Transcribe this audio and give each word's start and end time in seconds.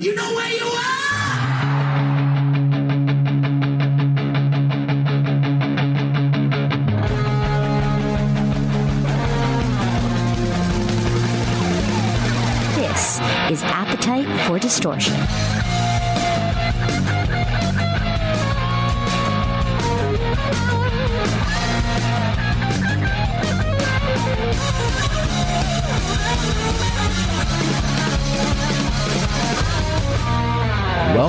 You 0.00 0.14
know 0.14 0.32
where 0.32 0.52
you 0.52 0.64
are! 0.64 0.78
This 12.76 13.18
is 13.50 13.64
Appetite 13.64 14.28
for 14.46 14.60
Distortion. 14.60 15.16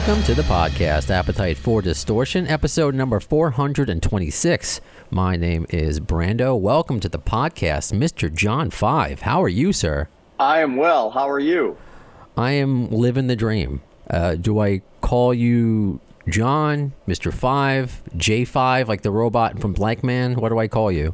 Welcome 0.10 0.26
to 0.26 0.34
the 0.34 0.42
podcast, 0.42 1.12
Appetite 1.12 1.56
for 1.56 1.84
Distortion, 1.84 2.48
episode 2.48 2.96
number 2.96 3.20
426. 3.20 4.82
My 5.12 5.36
name 5.36 5.68
is 5.70 6.00
Brando. 6.00 6.60
Welcome 6.60 7.00
to 7.02 7.10
the 7.10 7.20
podcast, 7.20 7.94
Mr. 7.94 8.34
John 8.34 8.72
Five. 8.72 9.22
How 9.22 9.44
are 9.44 9.48
you, 9.48 9.72
sir? 9.72 10.10
I 10.40 10.62
am 10.62 10.78
well. 10.78 11.12
How 11.12 11.30
are 11.30 11.40
you? 11.40 11.78
I 12.36 12.54
am 12.54 12.90
living 12.90 13.28
the 13.28 13.36
dream. 13.36 13.84
Uh, 14.10 14.34
do 14.34 14.60
I 14.60 14.82
call 15.02 15.32
you 15.32 16.00
John, 16.28 16.94
Mr. 17.08 17.32
Five, 17.32 18.02
J5, 18.16 18.88
like 18.88 19.04
the 19.04 19.12
robot 19.12 19.60
from 19.60 19.76
Blankman? 19.76 20.38
What 20.38 20.50
do 20.50 20.58
I 20.58 20.68
call 20.68 20.92
you? 20.92 21.14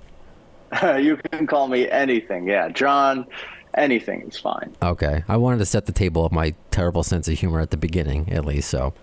you 0.97 1.17
can 1.33 1.47
call 1.47 1.67
me 1.67 1.89
anything. 1.89 2.47
Yeah, 2.47 2.69
John. 2.69 3.27
Anything 3.75 4.21
is 4.21 4.37
fine. 4.37 4.75
Okay. 4.81 5.23
I 5.27 5.37
wanted 5.37 5.57
to 5.59 5.65
set 5.65 5.85
the 5.85 5.91
table 5.91 6.25
of 6.25 6.31
my 6.31 6.53
terrible 6.71 7.03
sense 7.03 7.27
of 7.27 7.37
humor 7.37 7.59
at 7.59 7.71
the 7.71 7.77
beginning, 7.77 8.31
at 8.31 8.45
least. 8.45 8.69
So, 8.69 8.93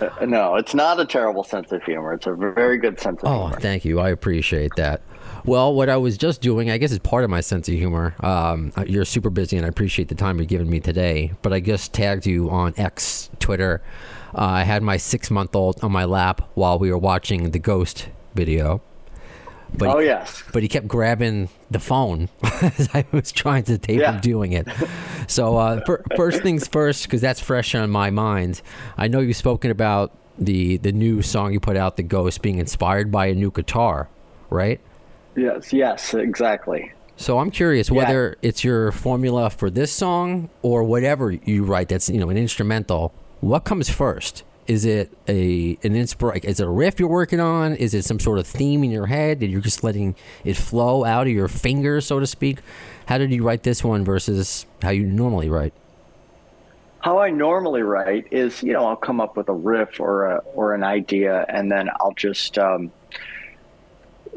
Uh, 0.00 0.24
no, 0.26 0.54
it's 0.54 0.74
not 0.74 1.00
a 1.00 1.04
terrible 1.04 1.42
sense 1.42 1.72
of 1.72 1.82
humor. 1.82 2.12
It's 2.12 2.26
a 2.26 2.32
very 2.32 2.78
good 2.78 3.00
sense 3.00 3.20
of 3.22 3.28
oh, 3.28 3.40
humor. 3.40 3.54
Oh, 3.56 3.60
thank 3.60 3.84
you. 3.84 3.98
I 3.98 4.10
appreciate 4.10 4.70
that. 4.76 5.02
Well, 5.44 5.74
what 5.74 5.88
I 5.88 5.96
was 5.96 6.16
just 6.16 6.40
doing, 6.40 6.70
I 6.70 6.78
guess, 6.78 6.92
is 6.92 6.98
part 7.00 7.24
of 7.24 7.30
my 7.30 7.40
sense 7.40 7.68
of 7.68 7.74
humor. 7.74 8.14
Um, 8.20 8.72
you're 8.86 9.04
super 9.04 9.30
busy, 9.30 9.56
and 9.56 9.66
I 9.66 9.68
appreciate 9.68 10.08
the 10.08 10.14
time 10.14 10.38
you're 10.38 10.46
giving 10.46 10.70
me 10.70 10.78
today. 10.80 11.32
But 11.42 11.52
I 11.52 11.60
just 11.60 11.92
tagged 11.92 12.26
you 12.26 12.48
on 12.50 12.74
X, 12.76 13.28
Twitter. 13.40 13.82
Uh, 14.34 14.42
I 14.42 14.62
had 14.62 14.82
my 14.82 14.98
six 14.98 15.30
month 15.30 15.56
old 15.56 15.82
on 15.82 15.90
my 15.90 16.04
lap 16.04 16.48
while 16.54 16.78
we 16.78 16.90
were 16.90 16.98
watching 16.98 17.50
the 17.50 17.58
Ghost 17.58 18.08
video. 18.34 18.80
But 19.76 19.88
oh 19.88 19.98
he, 19.98 20.06
yes. 20.06 20.42
but 20.52 20.62
he 20.62 20.68
kept 20.68 20.88
grabbing 20.88 21.48
the 21.70 21.78
phone 21.78 22.28
as 22.62 22.88
I 22.94 23.04
was 23.12 23.30
trying 23.32 23.64
to 23.64 23.78
tape 23.78 24.00
Yeah. 24.00 24.12
him 24.14 24.20
doing 24.20 24.52
it. 24.52 24.66
So 25.26 25.56
uh, 25.56 25.84
fir- 25.84 26.02
first 26.16 26.42
things 26.42 26.66
first, 26.66 27.04
because 27.04 27.20
that's 27.20 27.40
fresh 27.40 27.74
on 27.74 27.88
my 27.90 28.10
mind. 28.10 28.62
I 28.96 29.08
know 29.08 29.20
you've 29.20 29.36
spoken 29.36 29.70
about 29.70 30.10
the 30.38 30.78
the 30.78 30.92
new 30.92 31.20
song 31.22 31.52
you 31.52 31.60
put 31.60 31.76
out, 31.76 31.96
"The 31.96 32.02
Ghost," 32.02 32.42
being 32.42 32.58
inspired 32.58 33.10
by 33.12 33.26
a 33.26 33.34
new 33.34 33.50
guitar, 33.50 34.08
right? 34.50 34.80
Yes. 35.36 35.72
Yes. 35.72 36.14
Exactly. 36.14 36.92
So 37.16 37.38
I'm 37.40 37.50
curious 37.50 37.90
whether 37.90 38.36
it's 38.42 38.62
your 38.62 38.92
formula 38.92 39.50
for 39.50 39.70
this 39.70 39.90
song 39.92 40.48
or 40.62 40.84
whatever 40.84 41.32
you 41.32 41.64
write 41.64 41.88
that's 41.88 42.08
you 42.08 42.20
know 42.20 42.30
an 42.30 42.36
instrumental. 42.36 43.12
What 43.40 43.64
comes 43.64 43.90
first? 43.90 44.44
Is 44.68 44.84
it 44.84 45.10
a 45.26 45.78
an 45.82 45.94
inspir? 45.94 46.44
Is 46.44 46.60
it 46.60 46.66
a 46.66 46.70
riff 46.70 47.00
you're 47.00 47.08
working 47.08 47.40
on? 47.40 47.74
Is 47.74 47.94
it 47.94 48.04
some 48.04 48.20
sort 48.20 48.38
of 48.38 48.46
theme 48.46 48.84
in 48.84 48.90
your 48.90 49.06
head 49.06 49.40
that 49.40 49.46
you're 49.46 49.62
just 49.62 49.82
letting 49.82 50.14
it 50.44 50.58
flow 50.58 51.04
out 51.04 51.26
of 51.26 51.32
your 51.32 51.48
fingers, 51.48 52.04
so 52.04 52.20
to 52.20 52.26
speak? 52.26 52.58
How 53.06 53.16
did 53.16 53.32
you 53.32 53.42
write 53.42 53.62
this 53.62 53.82
one 53.82 54.04
versus 54.04 54.66
how 54.82 54.90
you 54.90 55.06
normally 55.06 55.48
write? 55.48 55.72
How 57.00 57.18
I 57.18 57.30
normally 57.30 57.80
write 57.80 58.26
is, 58.30 58.62
you 58.62 58.74
know, 58.74 58.84
I'll 58.84 58.96
come 58.96 59.22
up 59.22 59.38
with 59.38 59.48
a 59.48 59.54
riff 59.54 60.00
or 60.00 60.26
a 60.26 60.36
or 60.54 60.74
an 60.74 60.84
idea, 60.84 61.46
and 61.48 61.72
then 61.72 61.88
I'll 62.00 62.12
just 62.12 62.58
um, 62.58 62.92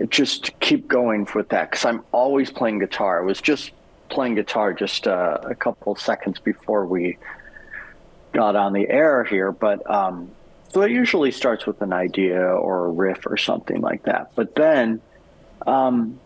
just 0.07 0.57
keep 0.61 0.87
going 0.87 1.27
with 1.35 1.49
that 1.49 1.71
because 1.71 1.83
I'm 1.83 2.05
always 2.13 2.49
playing 2.51 2.79
guitar. 2.79 3.21
I 3.21 3.25
was 3.25 3.41
just 3.41 3.73
playing 4.07 4.35
guitar 4.35 4.73
just 4.73 5.07
uh, 5.07 5.39
a 5.43 5.55
couple 5.55 5.93
seconds 5.95 6.39
before 6.39 6.85
we 6.85 7.17
got 8.31 8.55
on 8.55 8.73
the 8.73 8.89
air 8.89 9.23
here, 9.23 9.51
but 9.51 9.89
um, 9.89 10.31
so 10.69 10.81
it 10.81 10.91
usually 10.91 11.31
starts 11.31 11.65
with 11.65 11.81
an 11.81 11.93
idea 11.93 12.41
or 12.41 12.85
a 12.85 12.89
riff 12.89 13.25
or 13.25 13.37
something 13.37 13.81
like 13.81 14.03
that. 14.03 14.31
But 14.35 14.55
then 14.55 15.01
um, 15.67 16.19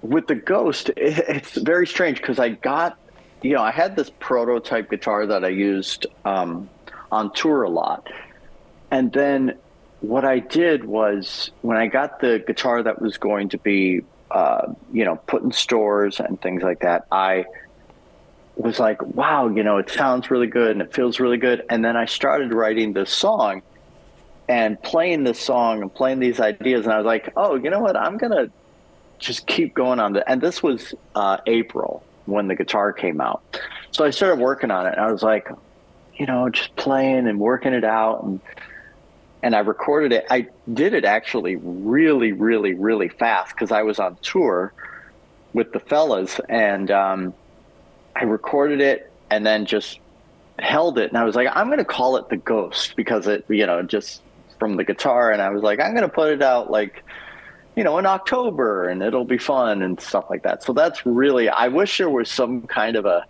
with 0.00 0.26
the 0.26 0.34
Ghost, 0.34 0.88
it, 0.90 0.96
it's 1.28 1.56
very 1.56 1.86
strange 1.86 2.18
because 2.18 2.38
I 2.38 2.50
got, 2.50 2.98
you 3.42 3.54
know, 3.54 3.62
I 3.62 3.70
had 3.70 3.96
this 3.96 4.10
prototype 4.18 4.90
guitar 4.90 5.26
that 5.26 5.44
I 5.44 5.48
used 5.48 6.06
um, 6.24 6.68
on 7.10 7.32
tour 7.32 7.62
a 7.62 7.68
lot, 7.68 8.08
and 8.90 9.12
then 9.12 9.58
what 10.00 10.24
I 10.24 10.40
did 10.40 10.84
was 10.84 11.50
when 11.62 11.76
I 11.76 11.86
got 11.86 12.20
the 12.20 12.42
guitar 12.44 12.82
that 12.82 13.00
was 13.00 13.18
going 13.18 13.50
to 13.50 13.58
be, 13.58 14.02
uh, 14.30 14.72
you 14.92 15.04
know, 15.04 15.16
put 15.16 15.42
in 15.42 15.52
stores 15.52 16.18
and 16.18 16.40
things 16.40 16.62
like 16.62 16.80
that, 16.80 17.06
I 17.12 17.44
was 18.56 18.78
like, 18.78 19.02
wow, 19.02 19.48
you 19.48 19.62
know, 19.62 19.78
it 19.78 19.90
sounds 19.90 20.30
really 20.30 20.46
good 20.46 20.72
and 20.72 20.82
it 20.82 20.94
feels 20.94 21.20
really 21.20 21.38
good. 21.38 21.64
And 21.70 21.84
then 21.84 21.96
I 21.96 22.04
started 22.04 22.52
writing 22.52 22.92
this 22.92 23.10
song 23.10 23.62
and 24.48 24.80
playing 24.82 25.24
this 25.24 25.40
song 25.40 25.82
and 25.82 25.92
playing 25.92 26.20
these 26.20 26.40
ideas. 26.40 26.84
And 26.84 26.92
I 26.92 26.98
was 26.98 27.06
like, 27.06 27.32
oh, 27.36 27.54
you 27.54 27.70
know 27.70 27.80
what? 27.80 27.96
I'm 27.96 28.18
going 28.18 28.32
to 28.32 28.50
just 29.18 29.46
keep 29.46 29.74
going 29.74 30.00
on 30.00 30.12
that. 30.14 30.30
And 30.30 30.40
this 30.40 30.62
was 30.62 30.94
uh, 31.14 31.38
April 31.46 32.04
when 32.26 32.48
the 32.48 32.54
guitar 32.54 32.92
came 32.92 33.20
out. 33.20 33.42
So 33.90 34.04
I 34.04 34.10
started 34.10 34.38
working 34.38 34.70
on 34.70 34.86
it. 34.86 34.92
And 34.92 35.00
I 35.00 35.10
was 35.10 35.22
like, 35.22 35.48
you 36.14 36.26
know, 36.26 36.48
just 36.50 36.74
playing 36.76 37.26
and 37.26 37.40
working 37.40 37.72
it 37.72 37.84
out. 37.84 38.22
And, 38.22 38.40
and 39.42 39.56
I 39.56 39.60
recorded 39.60 40.12
it. 40.12 40.26
I 40.30 40.48
did 40.72 40.92
it 40.92 41.04
actually 41.04 41.56
really, 41.56 42.32
really, 42.32 42.74
really 42.74 43.08
fast 43.08 43.54
because 43.54 43.72
I 43.72 43.82
was 43.82 43.98
on 43.98 44.16
tour 44.22 44.72
with 45.52 45.72
the 45.72 45.80
fellas. 45.80 46.38
And, 46.48 46.90
um, 46.90 47.34
I 48.14 48.24
recorded 48.24 48.80
it 48.80 49.10
and 49.30 49.44
then 49.46 49.66
just 49.66 49.98
held 50.58 50.98
it. 50.98 51.08
And 51.08 51.18
I 51.18 51.24
was 51.24 51.34
like, 51.34 51.48
I'm 51.52 51.66
going 51.66 51.78
to 51.78 51.84
call 51.84 52.16
it 52.16 52.28
the 52.28 52.36
Ghost 52.36 52.94
because 52.96 53.26
it, 53.26 53.44
you 53.48 53.66
know, 53.66 53.82
just 53.82 54.22
from 54.58 54.76
the 54.76 54.84
guitar. 54.84 55.30
And 55.30 55.40
I 55.40 55.50
was 55.50 55.62
like, 55.62 55.80
I'm 55.80 55.92
going 55.92 56.02
to 56.02 56.14
put 56.14 56.32
it 56.32 56.42
out 56.42 56.70
like, 56.70 57.02
you 57.76 57.84
know, 57.84 57.98
in 57.98 58.06
October 58.06 58.88
and 58.88 59.02
it'll 59.02 59.24
be 59.24 59.38
fun 59.38 59.82
and 59.82 60.00
stuff 60.00 60.26
like 60.28 60.42
that. 60.42 60.62
So 60.62 60.72
that's 60.72 61.04
really, 61.06 61.48
I 61.48 61.68
wish 61.68 61.98
there 61.98 62.10
was 62.10 62.30
some 62.30 62.62
kind 62.62 62.96
of 62.96 63.06
a 63.06 63.24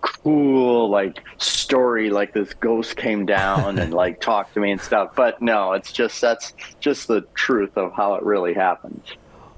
cool 0.00 0.88
like 0.88 1.18
story 1.38 2.08
like 2.10 2.32
this 2.32 2.54
ghost 2.54 2.96
came 2.96 3.26
down 3.26 3.80
and 3.80 3.92
like 4.02 4.20
talked 4.20 4.54
to 4.54 4.60
me 4.60 4.70
and 4.70 4.80
stuff 4.80 5.10
but 5.16 5.42
no 5.42 5.72
it's 5.72 5.92
just 5.92 6.20
that's 6.20 6.54
just 6.78 7.08
the 7.08 7.20
truth 7.34 7.76
of 7.76 7.92
how 7.94 8.14
it 8.14 8.22
really 8.22 8.54
happens 8.54 9.04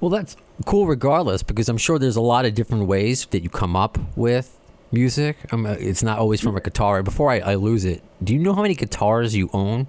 Well, 0.00 0.08
that's 0.08 0.34
cool 0.66 0.86
regardless 0.86 1.42
because 1.42 1.68
I'm 1.68 1.78
sure 1.78 1.98
there's 1.98 2.16
a 2.16 2.20
lot 2.20 2.44
of 2.44 2.54
different 2.54 2.86
ways 2.86 3.26
that 3.26 3.42
you 3.42 3.48
come 3.48 3.76
up 3.76 3.98
with 4.16 4.58
music. 4.92 5.36
Um, 5.52 5.66
uh, 5.66 5.72
it's 5.78 6.02
not 6.02 6.18
always 6.18 6.40
from 6.40 6.56
a 6.56 6.60
guitar. 6.60 7.02
Before 7.02 7.30
I, 7.30 7.38
I 7.40 7.54
lose 7.54 7.84
it, 7.84 8.02
do 8.22 8.34
you 8.34 8.38
know 8.40 8.54
how 8.54 8.62
many 8.62 8.74
guitars 8.74 9.34
you 9.34 9.50
own? 9.52 9.86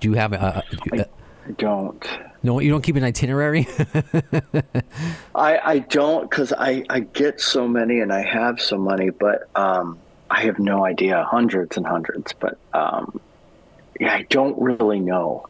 Do 0.00 0.08
you 0.08 0.14
have 0.14 0.32
a, 0.32 0.64
a, 0.92 0.98
a 0.98 1.06
i 1.46 1.50
don't 1.58 2.08
no? 2.42 2.60
You 2.60 2.70
don't 2.70 2.82
keep 2.82 2.96
an 2.96 3.04
itinerary. 3.04 3.66
I, 5.34 5.58
I 5.58 5.78
don't 5.78 6.28
because 6.28 6.52
I, 6.52 6.84
I 6.90 7.00
get 7.00 7.40
so 7.40 7.66
many 7.66 8.00
and 8.00 8.12
I 8.12 8.22
have 8.22 8.60
so 8.60 8.76
many, 8.76 9.10
but 9.10 9.48
um, 9.54 9.98
I 10.30 10.42
have 10.42 10.58
no 10.58 10.84
idea, 10.84 11.24
hundreds 11.24 11.76
and 11.78 11.86
hundreds. 11.86 12.34
But 12.34 12.58
um, 12.74 13.18
yeah, 13.98 14.14
I 14.14 14.22
don't 14.28 14.60
really 14.60 15.00
know, 15.00 15.46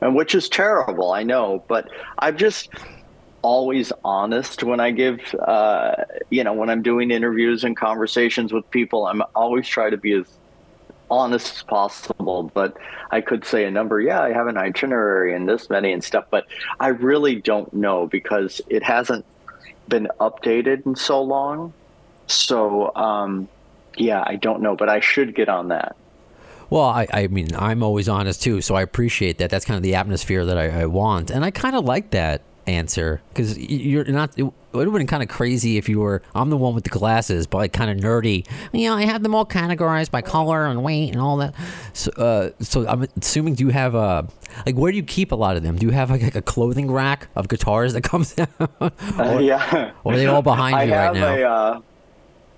and 0.00 0.14
which 0.14 0.36
is 0.36 0.48
terrible, 0.48 1.10
I 1.12 1.24
know. 1.24 1.64
But 1.66 1.88
I've 2.18 2.36
just 2.36 2.70
always 3.46 3.92
honest 4.04 4.64
when 4.64 4.80
I 4.80 4.90
give, 4.90 5.20
uh, 5.36 5.94
you 6.30 6.42
know, 6.42 6.52
when 6.52 6.68
I'm 6.68 6.82
doing 6.82 7.12
interviews 7.12 7.62
and 7.62 7.76
conversations 7.76 8.52
with 8.52 8.68
people. 8.72 9.06
I'm 9.06 9.22
always 9.36 9.68
try 9.68 9.88
to 9.88 9.96
be 9.96 10.14
as 10.14 10.26
honest 11.12 11.54
as 11.54 11.62
possible, 11.62 12.50
but 12.54 12.76
I 13.12 13.20
could 13.20 13.44
say 13.44 13.64
a 13.64 13.70
number. 13.70 14.00
Yeah, 14.00 14.20
I 14.20 14.32
have 14.32 14.48
an 14.48 14.56
itinerary 14.56 15.32
and 15.32 15.48
this 15.48 15.70
many 15.70 15.92
and 15.92 16.02
stuff, 16.02 16.24
but 16.28 16.48
I 16.80 16.88
really 16.88 17.36
don't 17.36 17.72
know 17.72 18.08
because 18.08 18.60
it 18.68 18.82
hasn't 18.82 19.24
been 19.86 20.08
updated 20.18 20.84
in 20.84 20.96
so 20.96 21.22
long. 21.22 21.72
So, 22.26 22.92
um, 22.96 23.46
yeah, 23.96 24.24
I 24.26 24.34
don't 24.34 24.60
know, 24.60 24.74
but 24.74 24.88
I 24.88 24.98
should 24.98 25.36
get 25.36 25.48
on 25.48 25.68
that. 25.68 25.94
Well, 26.68 26.82
I, 26.82 27.06
I 27.12 27.26
mean, 27.28 27.54
I'm 27.54 27.84
always 27.84 28.08
honest 28.08 28.42
too, 28.42 28.60
so 28.60 28.74
I 28.74 28.82
appreciate 28.82 29.38
that. 29.38 29.50
That's 29.50 29.64
kind 29.64 29.76
of 29.76 29.84
the 29.84 29.94
atmosphere 29.94 30.44
that 30.44 30.58
I, 30.58 30.80
I 30.80 30.86
want, 30.86 31.30
and 31.30 31.44
I 31.44 31.52
kind 31.52 31.76
of 31.76 31.84
like 31.84 32.10
that 32.10 32.42
answer 32.66 33.20
because 33.28 33.58
you're 33.58 34.04
not. 34.04 34.38
It 34.38 34.44
would 34.72 34.86
have 34.86 34.92
been 34.94 35.06
kind 35.06 35.22
of 35.22 35.28
crazy 35.28 35.78
if 35.78 35.88
you 35.88 36.00
were. 36.00 36.22
I'm 36.34 36.50
the 36.50 36.56
one 36.56 36.74
with 36.74 36.84
the 36.84 36.90
glasses, 36.90 37.46
but 37.46 37.58
like 37.58 37.72
kind 37.72 37.90
of 37.90 37.96
nerdy. 38.04 38.46
You 38.72 38.88
know, 38.90 38.96
I 38.96 39.04
have 39.04 39.22
them 39.22 39.34
all 39.34 39.46
categorized 39.46 40.10
by 40.10 40.20
color 40.22 40.66
and 40.66 40.82
weight 40.82 41.10
and 41.12 41.20
all 41.20 41.38
that. 41.38 41.54
So, 41.94 42.10
uh, 42.12 42.50
so 42.60 42.86
I'm 42.86 43.06
assuming 43.20 43.54
do 43.54 43.64
you 43.64 43.70
have 43.70 43.94
a 43.94 44.28
like 44.66 44.74
where 44.76 44.90
do 44.92 44.96
you 44.96 45.02
keep 45.04 45.32
a 45.32 45.36
lot 45.36 45.56
of 45.56 45.62
them? 45.62 45.76
Do 45.76 45.86
you 45.86 45.92
have 45.92 46.10
like, 46.10 46.22
like 46.22 46.34
a 46.34 46.42
clothing 46.42 46.90
rack 46.90 47.28
of 47.36 47.48
guitars 47.48 47.92
that 47.94 48.02
comes 48.02 48.34
out? 48.38 48.50
Uh, 48.80 49.38
yeah. 49.40 49.92
or 50.04 50.12
are 50.12 50.16
they 50.16 50.26
all 50.26 50.42
behind 50.42 50.76
I 50.76 50.84
you 50.84 50.92
right 50.92 51.04
have 51.04 51.14
now? 51.16 51.34
a. 51.34 51.42
Uh, 51.42 51.80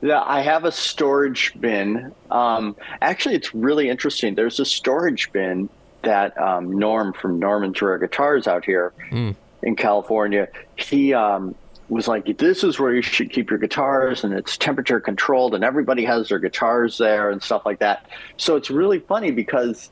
Yeah, 0.00 0.22
I 0.24 0.42
have 0.42 0.64
a 0.64 0.70
storage 0.72 1.52
bin. 1.60 2.14
Um, 2.30 2.76
actually, 3.02 3.34
it's 3.34 3.52
really 3.54 3.88
interesting. 3.88 4.34
There's 4.36 4.60
a 4.60 4.64
storage 4.64 5.32
bin 5.32 5.68
that 6.02 6.40
um, 6.40 6.78
Norm 6.78 7.12
from 7.12 7.40
Norman's 7.40 7.82
Rare 7.82 7.98
Guitars 7.98 8.46
out 8.46 8.64
here 8.64 8.92
Mm. 9.10 9.34
In 9.62 9.76
California, 9.76 10.48
he 10.76 11.14
um, 11.14 11.54
was 11.88 12.08
like, 12.08 12.38
"This 12.38 12.64
is 12.64 12.78
where 12.78 12.94
you 12.94 13.02
should 13.02 13.30
keep 13.30 13.50
your 13.50 13.58
guitars, 13.58 14.24
and 14.24 14.32
it's 14.32 14.56
temperature 14.56 15.00
controlled, 15.00 15.54
and 15.54 15.64
everybody 15.64 16.04
has 16.04 16.28
their 16.28 16.38
guitars 16.38 16.98
there 16.98 17.30
and 17.30 17.42
stuff 17.42 17.64
like 17.64 17.80
that." 17.80 18.06
So 18.36 18.56
it's 18.56 18.70
really 18.70 19.00
funny 19.00 19.30
because 19.30 19.90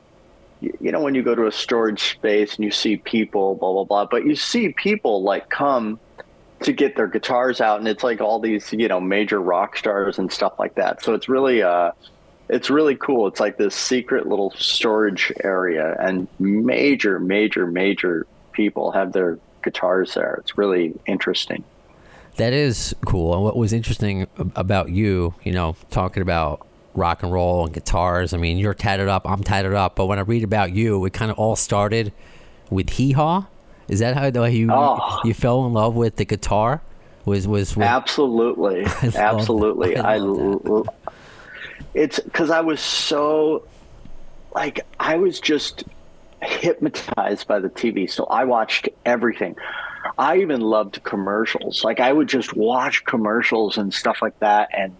you 0.61 0.91
know 0.91 1.01
when 1.01 1.15
you 1.15 1.23
go 1.23 1.35
to 1.35 1.47
a 1.47 1.51
storage 1.51 2.01
space 2.01 2.55
and 2.55 2.65
you 2.65 2.71
see 2.71 2.97
people, 2.97 3.55
blah 3.55 3.73
blah 3.73 3.83
blah, 3.83 4.05
but 4.05 4.25
you 4.25 4.35
see 4.35 4.69
people 4.69 5.23
like 5.23 5.49
come 5.49 5.99
to 6.61 6.73
get 6.73 6.95
their 6.95 7.07
guitars 7.07 7.61
out 7.61 7.79
and 7.79 7.87
it's 7.87 8.03
like 8.03 8.21
all 8.21 8.39
these 8.39 8.73
you 8.73 8.87
know 8.87 8.99
major 8.99 9.39
rock 9.39 9.77
stars 9.77 10.17
and 10.17 10.31
stuff 10.31 10.53
like 10.57 10.75
that 10.75 11.03
so 11.03 11.13
it's 11.13 11.29
really 11.29 11.61
uh 11.61 11.91
it's 12.49 12.69
really 12.69 12.95
cool 12.95 13.27
it's 13.27 13.39
like 13.39 13.57
this 13.57 13.75
secret 13.75 14.27
little 14.27 14.51
storage 14.51 15.31
area 15.43 15.95
and 15.99 16.27
major 16.39 17.19
major 17.19 17.67
major 17.67 18.25
people 18.53 18.91
have 18.91 19.13
their 19.13 19.37
guitars 19.67 20.13
there 20.13 20.35
it's 20.41 20.57
really 20.57 20.93
interesting 21.05 21.63
That 22.37 22.53
is 22.53 22.95
cool. 23.05 23.33
And 23.33 23.41
what 23.43 23.55
was 23.57 23.73
interesting 23.73 24.27
about 24.55 24.89
you, 24.89 25.33
you 25.43 25.51
know, 25.57 25.75
talking 25.89 26.21
about 26.21 26.67
rock 26.93 27.23
and 27.23 27.31
roll 27.33 27.65
and 27.65 27.73
guitars. 27.73 28.31
I 28.31 28.37
mean, 28.37 28.57
you're 28.61 28.75
tatted 28.75 29.07
up, 29.07 29.23
I'm 29.25 29.41
tatted 29.43 29.73
up, 29.73 29.95
but 29.95 30.05
when 30.05 30.19
I 30.19 30.21
read 30.33 30.43
about 30.43 30.69
you, 30.71 31.03
it 31.05 31.13
kind 31.13 31.31
of 31.31 31.39
all 31.39 31.55
started 31.55 32.13
with 32.69 32.91
hee 32.91 33.13
haw. 33.13 33.47
Is 33.87 33.99
that 34.01 34.15
how, 34.15 34.29
you 34.45 34.67
Oh. 34.71 35.19
you 35.23 35.33
fell 35.33 35.65
in 35.65 35.73
love 35.73 35.95
with 35.95 36.17
the 36.17 36.25
guitar? 36.25 36.81
Was 37.25 37.47
was 37.47 37.75
with, 37.75 37.87
absolutely 37.87 38.85
love 39.03 39.15
absolutely 39.15 39.95
that. 39.95 40.05
I 40.05 40.17
i, 40.17 40.87
it's 41.93 42.19
because 42.19 42.49
i 42.51 42.61
was 42.61 42.79
so 42.79 43.63
like 44.53 44.79
i 44.99 45.15
was 45.15 45.39
just 45.39 45.83
hypnotized 46.41 47.47
by 47.47 47.59
the 47.59 47.69
tv 47.69 48.09
so 48.09 48.25
i 48.25 48.43
watched 48.43 48.89
everything 49.05 49.55
i 50.17 50.37
even 50.37 50.61
loved 50.61 51.03
commercials 51.03 51.83
like 51.83 51.99
i 51.99 52.11
would 52.11 52.27
just 52.27 52.55
watch 52.55 53.03
commercials 53.05 53.77
and 53.77 53.93
stuff 53.93 54.21
like 54.21 54.37
that 54.39 54.69
and 54.73 54.95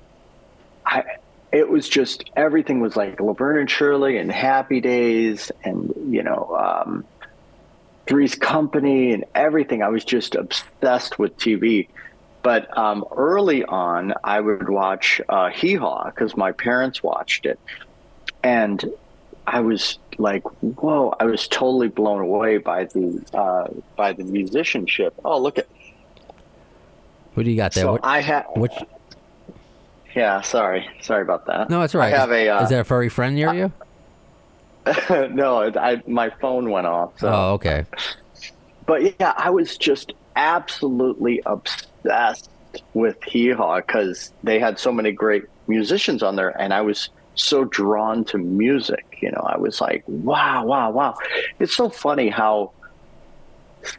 i 0.85 1.03
it 1.51 1.69
was 1.69 1.87
just 1.87 2.29
everything 2.35 2.81
was 2.81 2.95
like 2.95 3.19
laverne 3.21 3.59
and 3.59 3.69
shirley 3.69 4.17
and 4.17 4.31
happy 4.31 4.81
days 4.81 5.51
and 5.63 5.93
you 6.09 6.23
know 6.23 6.55
um 6.55 7.05
Three's 8.07 8.35
Company 8.35 9.11
and 9.11 9.25
everything. 9.35 9.83
I 9.83 9.89
was 9.89 10.03
just 10.03 10.35
obsessed 10.35 11.19
with 11.19 11.37
TV. 11.37 11.89
But 12.41 12.75
um, 12.77 13.03
early 13.15 13.65
on, 13.65 14.13
I 14.23 14.39
would 14.39 14.69
watch 14.69 15.19
uh, 15.27 15.49
Hee 15.49 15.75
Haw 15.75 16.05
because 16.05 16.37
my 16.37 16.53
parents 16.53 17.03
watched 17.03 17.45
it. 17.45 17.59
And 18.41 18.83
I 19.47 19.61
was 19.61 19.97
like, 20.17 20.43
whoa, 20.61 21.15
I 21.21 21.23
was 21.23 21.47
totally 21.47 21.87
blown 21.87 22.19
away 22.19 22.57
by 22.57 22.83
the 22.83 23.23
uh, 23.33 23.67
by 23.95 24.11
the 24.11 24.25
musicianship. 24.25 25.13
Oh, 25.23 25.39
look 25.41 25.57
at 25.57 25.67
what 27.33 27.43
do 27.43 27.51
you 27.51 27.55
got 27.55 27.73
there? 27.73 27.85
so 27.85 27.93
What, 27.93 28.01
I 28.03 28.19
have 28.19 28.45
which, 28.57 28.73
yeah, 30.15 30.41
sorry. 30.41 30.89
Sorry 31.01 31.21
about 31.21 31.45
that. 31.45 31.69
no, 31.69 31.81
it's 31.83 31.95
right. 31.95 32.13
I 32.13 32.17
have 32.17 32.31
is, 32.31 32.47
a 32.47 32.49
uh, 32.49 32.63
is 32.63 32.69
there 32.69 32.81
a 32.81 32.85
furry 32.85 33.07
friend 33.09 33.35
near 33.35 33.53
you? 33.53 33.71
no, 35.31 35.71
I 35.75 36.01
my 36.07 36.29
phone 36.41 36.69
went 36.69 36.87
off. 36.87 37.17
So 37.19 37.29
Oh, 37.29 37.53
okay. 37.53 37.85
but 38.85 39.17
yeah, 39.19 39.33
I 39.37 39.49
was 39.49 39.77
just 39.77 40.11
absolutely 40.35 41.41
obsessed 41.45 42.49
with 42.93 43.23
Hee 43.23 43.51
Haw 43.51 43.77
because 43.77 44.33
they 44.43 44.59
had 44.59 44.77
so 44.77 44.91
many 44.91 45.13
great 45.13 45.43
musicians 45.67 46.21
on 46.21 46.35
there, 46.35 46.49
and 46.59 46.73
I 46.73 46.81
was 46.81 47.09
so 47.37 47.65
drawn 47.65 48.25
to 48.25 48.37
music. 48.37 49.19
You 49.21 49.31
know, 49.31 49.41
I 49.41 49.57
was 49.57 49.81
like, 49.81 50.03
wow, 50.07 50.65
wow, 50.65 50.91
wow. 50.91 51.15
It's 51.59 51.75
so 51.75 51.89
funny 51.89 52.29
how 52.29 52.71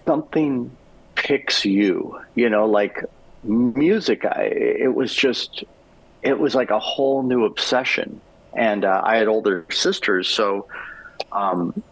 something 0.06 0.70
picks 1.14 1.64
you. 1.64 2.18
You 2.34 2.50
know, 2.50 2.66
like 2.66 3.04
music. 3.44 4.24
I 4.24 4.44
it 4.44 4.94
was 4.94 5.14
just 5.14 5.64
it 6.22 6.38
was 6.38 6.54
like 6.54 6.70
a 6.70 6.78
whole 6.78 7.22
new 7.22 7.44
obsession. 7.44 8.20
And 8.54 8.84
uh, 8.84 9.02
I 9.04 9.16
had 9.16 9.28
older 9.28 9.66
sisters, 9.70 10.28
so 10.28 10.66
um, 11.32 11.82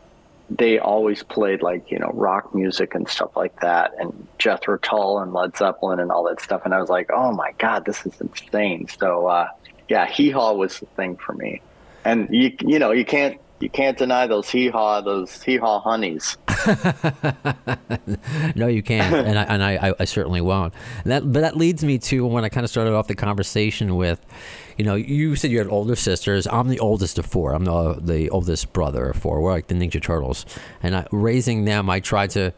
they 0.49 0.79
always 0.79 1.23
played 1.23 1.63
like 1.63 1.91
you 1.91 1.99
know 1.99 2.11
rock 2.15 2.55
music 2.55 2.95
and 2.95 3.09
stuff 3.09 3.37
like 3.37 3.61
that, 3.61 3.93
and 3.99 4.27
Jethro 4.39 4.79
Tull 4.79 5.19
and 5.21 5.33
Led 5.33 5.57
Zeppelin 5.57 6.01
and 6.01 6.11
all 6.11 6.25
that 6.25 6.41
stuff. 6.41 6.63
And 6.65 6.75
I 6.75 6.81
was 6.81 6.89
like, 6.89 7.11
oh 7.13 7.33
my 7.33 7.53
god, 7.59 7.85
this 7.85 8.05
is 8.07 8.21
insane. 8.21 8.89
So 8.89 9.27
uh, 9.27 9.49
yeah, 9.89 10.07
hee 10.07 10.31
haw 10.31 10.53
was 10.53 10.81
the 10.81 10.87
thing 10.87 11.17
for 11.17 11.33
me. 11.35 11.61
And 12.05 12.29
you 12.31 12.53
you 12.61 12.79
know 12.79 12.93
you 12.93 13.05
can't 13.05 13.41
you 13.61 13.71
can't 13.71 13.97
deny 13.97 14.27
those 14.27 14.49
hee 14.49 14.69
haw 14.69 15.01
those 15.01 15.43
hee 15.43 15.57
haw 15.57 15.81
honeys. 15.81 16.37
No, 18.55 18.67
you 18.69 18.83
can't, 18.83 19.15
and 19.27 19.39
I 19.39 19.43
and 19.45 19.63
I, 19.63 19.89
I, 19.89 19.95
I 20.01 20.05
certainly 20.05 20.41
won't. 20.41 20.73
And 21.05 21.13
that, 21.13 21.33
but 21.33 21.41
that 21.41 21.57
leads 21.57 21.85
me 21.85 21.99
to 21.99 22.27
when 22.27 22.45
I 22.45 22.49
kind 22.49 22.65
of 22.65 22.71
started 22.71 22.95
off 22.95 23.07
the 23.07 23.15
conversation 23.15 23.97
with, 23.97 24.25
you 24.77 24.85
know, 24.85 24.95
you 24.95 25.37
said 25.37 25.51
you 25.51 25.59
had 25.59 25.69
older 25.69 25.97
sisters. 25.97 26.47
I'm 26.47 26.69
the 26.69 26.79
oldest 26.81 27.19
of 27.19 27.27
four. 27.27 27.53
I'm 27.53 27.65
the 27.65 27.95
the 28.01 28.31
oldest 28.31 28.73
brother 28.73 29.11
of 29.11 29.17
four. 29.17 29.41
We're 29.41 29.53
like 29.53 29.67
the 29.69 29.75
Ninja 29.75 30.03
Turtles, 30.03 30.47
and 30.83 30.97
I, 30.97 31.07
raising 31.13 31.65
them, 31.65 31.91
I 31.91 32.01
tried 32.01 32.31
to. 32.31 32.53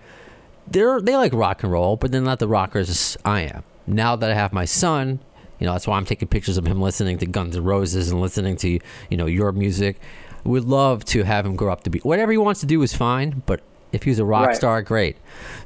They're 0.67 1.01
they 1.01 1.17
like 1.17 1.33
rock 1.33 1.63
and 1.63 1.73
roll, 1.73 1.97
but 1.97 2.13
they're 2.13 2.21
not 2.21 2.39
the 2.39 2.49
rockers 2.49 3.17
I 3.25 3.43
am. 3.43 3.65
Now 3.87 4.17
that 4.17 4.31
I 4.31 4.35
have 4.35 4.53
my 4.53 4.67
son, 4.67 5.21
you 5.59 5.67
know, 5.67 5.73
that's 5.73 5.87
why 5.87 5.97
I'm 5.97 6.05
taking 6.05 6.29
pictures 6.29 6.57
of 6.57 6.67
him 6.67 6.81
listening 6.81 7.19
to 7.19 7.27
Guns 7.27 7.57
N' 7.57 7.65
Roses 7.65 8.11
and 8.11 8.21
listening 8.21 8.57
to 8.59 8.79
you 9.11 9.17
know 9.17 9.27
your 9.27 9.53
music. 9.53 10.01
We'd 10.45 10.65
love 10.65 11.05
to 11.07 11.25
have 11.25 11.45
him 11.45 11.57
grow 11.57 11.73
up 11.73 11.83
to 11.85 11.91
be 11.91 11.99
whatever 12.01 12.33
he 12.33 12.39
wants 12.39 12.61
to 12.61 12.67
do 12.67 12.81
is 12.83 12.95
fine, 12.95 13.43
but 13.47 13.61
if 13.93 14.03
he's 14.05 14.19
a 14.19 14.25
rock 14.25 14.49
Right. 14.49 14.57
star, 14.57 14.83
great. 14.83 15.17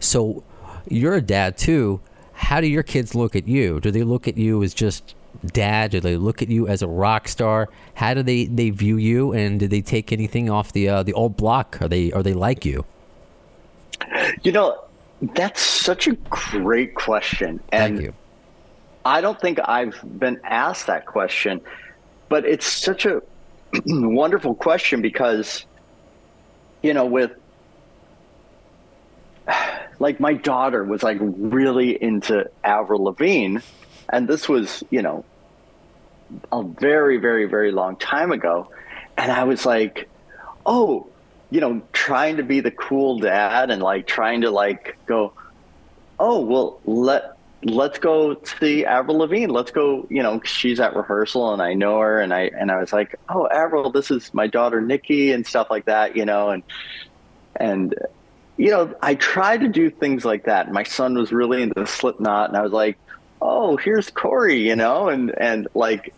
So 0.01 0.43
you're 0.89 1.15
a 1.15 1.21
dad 1.23 1.59
too. 1.59 2.01
How 2.33 2.61
do 2.61 2.67
your 2.67 2.83
kids 2.83 3.15
look 3.15 3.37
at 3.37 3.47
you? 3.47 3.81
Do 3.81 3.91
they 3.91 4.03
look 4.03 4.27
at 4.27 4.37
you 4.37 4.63
as 4.63 4.75
just 4.75 5.15
dad? 5.47 5.91
Do 5.91 6.01
they 6.01 6.17
look 6.17 6.43
at 6.43 6.49
you 6.49 6.67
as 6.67 6.83
a 6.83 6.89
rock 6.89 7.29
star? 7.29 7.69
How 7.95 8.15
do 8.15 8.23
they, 8.23 8.47
they 8.47 8.71
view 8.71 8.97
you? 8.97 9.33
And 9.33 9.61
do 9.61 9.69
they 9.69 9.81
take 9.81 10.13
anything 10.13 10.51
off 10.51 10.73
the 10.73 10.89
uh, 10.89 11.03
the 11.03 11.13
old 11.13 11.37
block? 11.37 11.79
Are 11.81 11.89
they 11.89 12.11
are 12.13 12.23
they 12.23 12.35
like 12.35 12.65
you? 12.65 12.85
You 14.43 14.53
know, 14.53 14.83
that's 15.21 15.61
such 15.61 16.07
a 16.09 16.13
great 16.31 16.95
question. 16.95 17.61
And 17.71 17.97
Thank 17.97 18.01
you. 18.01 18.15
I 19.05 19.21
don't 19.21 19.41
think 19.41 19.59
I've 19.65 20.01
been 20.19 20.41
asked 20.45 20.87
that 20.87 21.07
question, 21.07 21.61
but 22.29 22.45
it's 22.45 22.67
such 22.67 23.07
a 23.07 23.23
wonderful 23.87 24.55
question 24.55 25.03
because, 25.03 25.65
you 26.83 26.95
know, 26.95 27.07
with 27.07 27.33
like 29.99 30.21
my 30.21 30.35
daughter 30.35 30.85
was 30.85 31.03
like 31.03 31.19
really 31.21 32.01
into 32.01 32.49
Avril 32.63 33.05
Lavigne, 33.05 33.59
and 34.09 34.29
this 34.29 34.49
was, 34.49 34.85
you 34.91 35.03
know, 35.03 35.25
a 36.51 36.63
very, 36.63 37.19
very, 37.19 37.47
very 37.47 37.73
long 37.73 37.97
time 37.97 38.33
ago. 38.33 38.71
And 39.19 39.31
I 39.31 39.45
was 39.45 39.67
like, 39.67 40.09
oh, 40.65 41.09
you 41.51 41.61
know, 41.61 41.83
trying 41.93 42.39
to 42.39 42.43
be 42.43 42.61
the 42.61 42.71
cool 42.71 43.19
dad 43.19 43.71
and 43.71 43.83
like 43.83 44.07
trying 44.07 44.41
to 44.43 44.51
like 44.51 44.97
go, 45.07 45.33
oh 46.19 46.41
well 46.41 46.81
let 46.85 47.32
let's 47.65 47.99
go 47.99 48.41
see 48.59 48.85
Avril 48.85 49.19
Lavigne. 49.19 49.53
Let's 49.53 49.71
go, 49.71 50.07
you 50.11 50.23
know, 50.23 50.41
she's 50.45 50.81
at 50.81 50.97
rehearsal 50.97 51.53
and 51.53 51.63
I 51.63 51.75
know 51.75 51.99
her 52.01 52.21
and 52.21 52.33
I 52.35 52.51
and 52.59 52.71
I 52.71 52.79
was 52.79 52.93
like, 52.93 53.19
Oh, 53.29 53.49
Avril, 53.49 53.91
this 53.91 54.11
is 54.11 54.33
my 54.35 54.47
daughter 54.47 54.81
Nikki 54.81 55.33
and 55.33 55.47
stuff 55.47 55.69
like 55.71 55.85
that, 55.87 56.17
you 56.17 56.25
know, 56.25 56.51
and 56.51 56.63
and 57.57 57.95
you 58.57 58.71
know, 58.71 58.95
I 59.01 59.15
try 59.15 59.57
to 59.57 59.69
do 59.69 59.91
things 59.91 60.25
like 60.25 60.45
that. 60.45 60.73
My 60.73 60.83
son 60.83 61.15
was 61.15 61.33
really 61.33 61.63
into 61.63 61.87
Slipknot 61.87 62.49
and 62.49 62.57
I 62.57 62.63
was 62.63 62.73
like, 62.73 62.99
Oh, 63.41 63.77
here's 63.77 64.11
Corey, 64.11 64.61
you 64.69 64.77
know, 64.77 65.09
and 65.09 65.31
and 65.37 65.69
like 65.75 66.15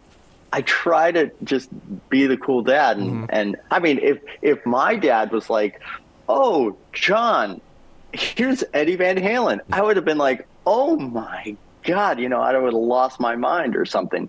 I 0.53 0.63
try 0.63 1.11
to 1.13 1.31
just 1.43 1.69
be 2.09 2.27
the 2.27 2.37
cool 2.37 2.63
dad 2.63 2.97
and, 2.97 3.11
mm-hmm. 3.11 3.25
and 3.29 3.57
I 3.71 3.81
mean 3.81 3.99
if 3.99 4.19
if 4.41 4.65
my 4.65 4.97
dad 4.97 5.31
was 5.31 5.51
like, 5.51 5.81
Oh, 6.27 6.77
John, 6.95 7.61
here's 8.13 8.65
Eddie 8.73 8.97
Van 8.97 9.19
Halen. 9.19 9.61
I 9.71 9.83
would 9.83 9.97
have 9.97 10.07
been 10.07 10.17
like, 10.17 10.47
oh 10.67 10.97
my 10.97 11.57
God, 11.83 12.19
you 12.19 12.29
know, 12.29 12.41
I 12.41 12.57
would 12.57 12.73
have 12.73 12.83
lost 12.83 13.21
my 13.21 13.37
mind 13.37 13.77
or 13.77 13.85
something. 13.85 14.29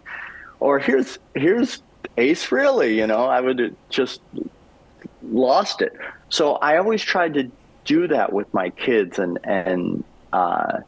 Or 0.60 0.80
here's 0.80 1.20
here's 1.34 1.82
Ace 2.18 2.46
Frehley, 2.46 2.96
you 2.96 3.08
know, 3.08 3.26
I 3.26 3.42
would 3.42 3.60
have 3.60 3.76
just 3.90 4.22
lost 5.24 5.82
it. 5.82 5.96
So 6.30 6.54
I 6.56 6.78
always 6.78 7.02
tried 7.02 7.34
to 7.36 7.52
do 7.86 8.08
that 8.08 8.34
with 8.34 8.54
my 8.54 8.70
kids 8.70 9.20
and 9.20 9.40
and 9.44 10.04
uh, 10.34 10.80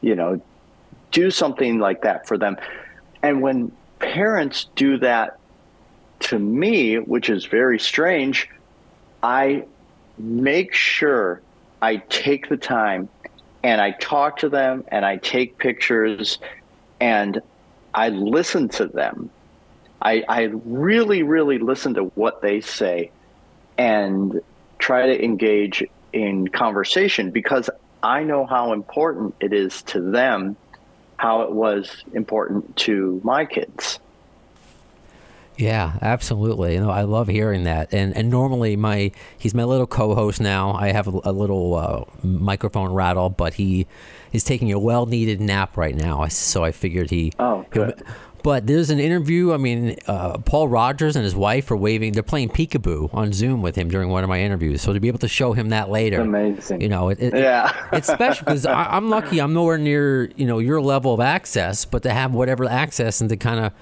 you 0.00 0.14
know, 0.14 0.40
do 1.10 1.30
something 1.30 1.78
like 1.78 2.02
that 2.02 2.28
for 2.28 2.36
them. 2.36 2.56
And 3.22 3.40
when 3.40 3.72
parents 3.98 4.68
do 4.76 4.98
that 4.98 5.38
to 6.20 6.38
me, 6.38 6.96
which 6.98 7.30
is 7.30 7.46
very 7.46 7.78
strange, 7.78 8.50
I 9.22 9.64
make 10.18 10.74
sure 10.74 11.40
I 11.80 11.96
take 11.96 12.48
the 12.48 12.56
time 12.56 13.08
and 13.64 13.80
I 13.80 13.92
talk 13.92 14.36
to 14.38 14.50
them 14.50 14.84
and 14.88 15.06
I 15.06 15.16
take 15.16 15.56
pictures 15.56 16.38
and 17.00 17.40
I 17.94 18.10
listen 18.10 18.68
to 18.70 18.86
them. 18.86 19.30
I, 20.02 20.22
I 20.28 20.42
really, 20.64 21.22
really 21.22 21.58
listen 21.58 21.94
to 21.94 22.04
what 22.14 22.42
they 22.42 22.60
say 22.60 23.10
and 23.78 24.40
try 24.78 25.06
to 25.06 25.24
engage 25.24 25.82
in 26.12 26.46
conversation 26.48 27.30
because 27.30 27.70
I 28.02 28.22
know 28.22 28.44
how 28.44 28.74
important 28.74 29.34
it 29.40 29.54
is 29.54 29.82
to 29.84 30.00
them, 30.10 30.56
how 31.16 31.40
it 31.42 31.52
was 31.52 32.04
important 32.12 32.76
to 32.76 33.18
my 33.24 33.46
kids. 33.46 33.98
Yeah, 35.56 35.98
absolutely. 36.02 36.74
You 36.74 36.80
know, 36.80 36.90
I 36.90 37.02
love 37.02 37.28
hearing 37.28 37.64
that. 37.64 37.92
And 37.94 38.16
and 38.16 38.28
normally 38.30 38.76
my 38.76 39.12
he's 39.38 39.54
my 39.54 39.64
little 39.64 39.86
co-host 39.86 40.40
now. 40.40 40.72
I 40.72 40.88
have 40.92 41.06
a, 41.06 41.20
a 41.24 41.32
little 41.32 41.74
uh, 41.74 42.04
microphone 42.26 42.92
rattle, 42.92 43.30
but 43.30 43.54
he 43.54 43.86
is 44.32 44.42
taking 44.42 44.72
a 44.72 44.78
well-needed 44.78 45.40
nap 45.40 45.76
right 45.76 45.94
now. 45.94 46.26
So 46.28 46.64
I 46.64 46.72
figured 46.72 47.10
he. 47.10 47.32
Oh, 47.38 47.64
good. 47.70 48.02
But 48.42 48.66
there's 48.66 48.90
an 48.90 48.98
interview. 49.00 49.54
I 49.54 49.56
mean, 49.56 49.96
uh, 50.06 50.36
Paul 50.38 50.68
Rodgers 50.68 51.16
and 51.16 51.24
his 51.24 51.34
wife 51.34 51.70
are 51.70 51.76
waving. 51.78 52.12
They're 52.12 52.22
playing 52.22 52.50
peekaboo 52.50 53.14
on 53.14 53.32
Zoom 53.32 53.62
with 53.62 53.74
him 53.74 53.88
during 53.88 54.10
one 54.10 54.22
of 54.22 54.28
my 54.28 54.40
interviews. 54.40 54.82
So 54.82 54.92
to 54.92 55.00
be 55.00 55.08
able 55.08 55.20
to 55.20 55.28
show 55.28 55.54
him 55.54 55.70
that 55.70 55.88
later, 55.88 56.20
Amazing. 56.20 56.82
You 56.82 56.90
know, 56.90 57.08
it, 57.08 57.20
it, 57.22 57.32
Yeah. 57.34 57.72
it's 57.92 58.06
special 58.12 58.44
because 58.44 58.66
I'm 58.66 59.08
lucky. 59.08 59.38
I'm 59.40 59.54
nowhere 59.54 59.78
near 59.78 60.30
you 60.36 60.46
know 60.46 60.58
your 60.58 60.82
level 60.82 61.14
of 61.14 61.20
access, 61.20 61.86
but 61.86 62.02
to 62.02 62.12
have 62.12 62.34
whatever 62.34 62.66
access 62.66 63.22
and 63.22 63.30
to 63.30 63.36
kind 63.38 63.64
of 63.64 63.72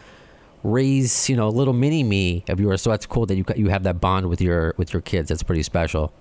raise 0.64 1.28
you 1.28 1.37
know 1.37 1.49
a 1.49 1.50
little 1.50 1.75
mini 1.75 2.02
me 2.02 2.45
of 2.49 2.61
yours. 2.61 2.83
So 2.83 2.90
that's 2.90 3.07
cool 3.07 3.26
that 3.26 3.37
you 3.37 3.45
you 3.57 3.69
have 3.69 3.83
that 3.85 4.00
bond 4.00 4.28
with 4.28 4.40
your 4.40 4.75
with 4.76 4.92
your 4.92 5.02
kids. 5.02 5.28
That's 5.28 5.42
pretty 5.42 5.62
special. 5.62 6.12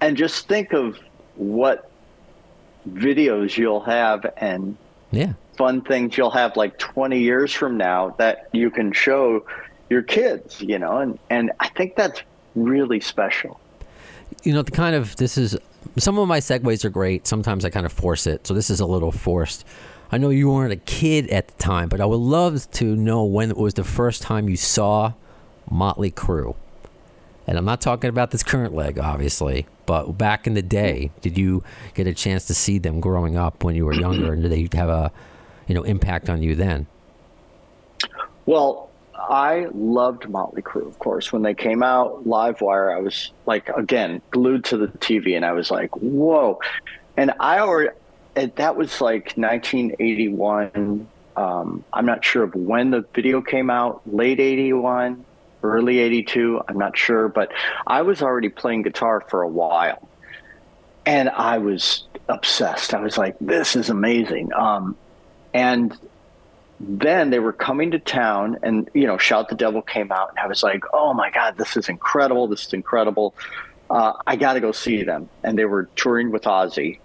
and 0.00 0.16
just 0.16 0.46
think 0.48 0.72
of 0.74 0.98
what 1.36 1.90
videos 2.90 3.56
you'll 3.56 3.80
have 3.80 4.24
and 4.36 4.76
Yeah. 5.10 5.32
fun 5.56 5.80
things 5.80 6.16
you'll 6.16 6.30
have 6.30 6.56
like 6.56 6.78
20 6.78 7.18
years 7.18 7.52
from 7.52 7.76
now 7.76 8.14
that 8.18 8.48
you 8.52 8.70
can 8.70 8.92
show 8.92 9.44
your 9.90 10.02
kids 10.02 10.60
you 10.60 10.78
know 10.78 10.98
and 10.98 11.18
and 11.30 11.50
i 11.60 11.68
think 11.70 11.96
that's 11.96 12.22
really 12.54 13.00
special 13.00 13.58
you 14.44 14.52
know 14.52 14.62
the 14.62 14.70
kind 14.70 14.94
of 14.94 15.16
this 15.16 15.36
is 15.38 15.56
some 15.96 16.18
of 16.18 16.28
my 16.28 16.38
segues 16.40 16.84
are 16.84 16.90
great 16.90 17.26
sometimes 17.26 17.64
i 17.64 17.70
kind 17.70 17.86
of 17.86 17.92
force 17.92 18.26
it 18.26 18.46
so 18.46 18.52
this 18.54 18.68
is 18.70 18.80
a 18.80 18.86
little 18.86 19.10
forced 19.12 19.64
i 20.10 20.18
know 20.18 20.30
you 20.30 20.50
weren't 20.50 20.72
a 20.72 20.76
kid 20.76 21.28
at 21.30 21.48
the 21.48 21.54
time 21.54 21.88
but 21.88 22.00
i 22.00 22.04
would 22.04 22.16
love 22.16 22.70
to 22.70 22.96
know 22.96 23.24
when 23.24 23.50
it 23.50 23.56
was 23.56 23.74
the 23.74 23.84
first 23.84 24.22
time 24.22 24.48
you 24.48 24.56
saw 24.56 25.12
motley 25.70 26.10
crue. 26.10 26.54
And 27.46 27.58
i'm 27.58 27.64
not 27.64 27.80
talking 27.80 28.10
about 28.10 28.30
this 28.30 28.42
current 28.42 28.74
leg 28.74 28.98
obviously 28.98 29.66
but 29.86 30.18
back 30.18 30.46
in 30.46 30.54
the 30.54 30.62
day 30.62 31.10
did 31.20 31.38
you 31.38 31.62
get 31.94 32.06
a 32.06 32.14
chance 32.14 32.44
to 32.46 32.54
see 32.54 32.78
them 32.78 33.00
growing 33.00 33.36
up 33.36 33.64
when 33.64 33.74
you 33.74 33.86
were 33.86 33.94
younger? 33.94 34.32
And 34.32 34.42
did 34.42 34.50
they 34.50 34.68
have 34.76 34.88
a 34.88 35.12
you 35.66 35.74
know 35.74 35.84
impact 35.84 36.28
on 36.28 36.42
you 36.42 36.54
then? 36.54 36.86
Well 38.44 38.90
i 39.14 39.66
loved 39.72 40.28
motley 40.28 40.62
crue 40.62 40.86
of 40.86 40.98
course. 40.98 41.32
When 41.32 41.42
they 41.42 41.54
came 41.54 41.82
out 41.82 42.26
live 42.26 42.60
wire 42.60 42.90
i 42.90 43.00
was 43.00 43.32
like 43.46 43.68
again 43.70 44.20
glued 44.30 44.64
to 44.66 44.76
the 44.76 44.88
tv 44.88 45.36
and 45.36 45.44
i 45.44 45.52
was 45.52 45.70
like 45.70 45.90
whoa. 45.96 46.60
And 47.16 47.32
i 47.40 47.60
already 47.60 47.90
and 48.36 48.54
that 48.56 48.76
was 48.76 49.00
like 49.00 49.32
1981 49.36 51.08
um, 51.36 51.84
i'm 51.92 52.06
not 52.06 52.24
sure 52.24 52.44
of 52.44 52.54
when 52.54 52.90
the 52.90 53.04
video 53.14 53.42
came 53.42 53.70
out. 53.70 54.02
Late 54.06 54.40
81 54.40 55.24
early 55.62 55.98
82 55.98 56.62
i'm 56.68 56.78
not 56.78 56.96
sure. 56.96 57.28
But 57.28 57.50
i 57.86 58.02
was 58.02 58.22
already 58.22 58.50
playing 58.50 58.82
guitar 58.82 59.24
for 59.28 59.42
a 59.42 59.48
while. 59.48 60.08
And 61.04 61.28
i 61.30 61.58
was 61.58 62.04
obsessed. 62.28 62.94
I 62.94 63.00
was 63.00 63.18
like 63.18 63.36
this 63.40 63.74
is 63.74 63.90
amazing. 63.90 64.52
Um, 64.52 64.96
and 65.54 65.96
then 66.78 67.30
they 67.30 67.38
were 67.38 67.54
coming 67.54 67.92
to 67.92 67.98
town 67.98 68.58
and 68.62 68.90
you 68.92 69.06
know 69.06 69.16
shout 69.16 69.48
the 69.48 69.54
devil 69.54 69.80
came 69.80 70.12
out 70.12 70.28
and 70.28 70.38
i 70.38 70.46
was 70.46 70.62
like 70.62 70.84
oh 70.92 71.14
my 71.14 71.30
god 71.30 71.56
this 71.56 71.76
is 71.76 71.88
incredible. 71.88 72.46
This 72.48 72.66
is 72.66 72.72
incredible. 72.74 73.34
Uh, 73.88 74.12
i 74.26 74.36
got 74.36 74.54
to 74.54 74.60
go 74.60 74.72
see 74.72 75.02
them. 75.04 75.28
And 75.42 75.58
they 75.58 75.64
were 75.64 75.84
touring 75.96 76.30
with 76.30 76.42
ozzy 76.42 76.98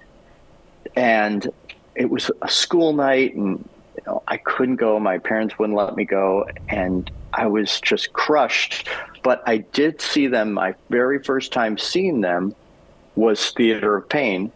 and 0.96 1.48
it 1.96 2.10
was 2.10 2.32
a 2.42 2.50
school 2.50 2.94
night 2.94 3.36
and 3.36 3.68
you 3.96 4.04
know, 4.06 4.24
i 4.28 4.38
couldn't 4.38 4.78
go 4.78 5.00
my 5.00 5.18
parents 5.18 5.58
wouldn't 5.60 5.78
let 5.78 5.96
me 5.96 6.06
go 6.06 6.48
and 6.70 7.12
i 7.34 7.46
was 7.46 7.80
just 7.82 8.14
crushed 8.14 8.88
but 9.24 9.44
i 9.46 9.58
did 9.58 10.02
see 10.02 10.28
them 10.28 10.54
my 10.54 10.74
very 10.90 11.22
first 11.22 11.52
time 11.52 11.78
seeing 11.78 12.22
them 12.22 12.56
was 13.16 13.52
theater 13.52 13.98
of 13.98 14.08
pain 14.08 14.52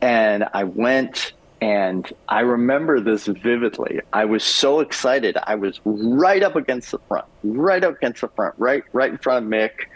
and 0.00 0.44
i 0.54 0.64
went 0.64 1.32
and 1.60 2.12
I 2.28 2.40
remember 2.40 3.00
this 3.00 3.26
vividly. 3.26 4.00
I 4.12 4.26
was 4.26 4.44
so 4.44 4.80
excited. 4.80 5.38
I 5.42 5.54
was 5.54 5.80
right 5.84 6.42
up 6.42 6.54
against 6.54 6.90
the 6.90 6.98
front, 7.08 7.26
right 7.42 7.82
up 7.82 7.96
against 7.96 8.20
the 8.20 8.28
front, 8.28 8.54
right, 8.58 8.84
right 8.92 9.10
in 9.10 9.18
front 9.18 9.46
of 9.46 9.50
Mick, 9.50 9.86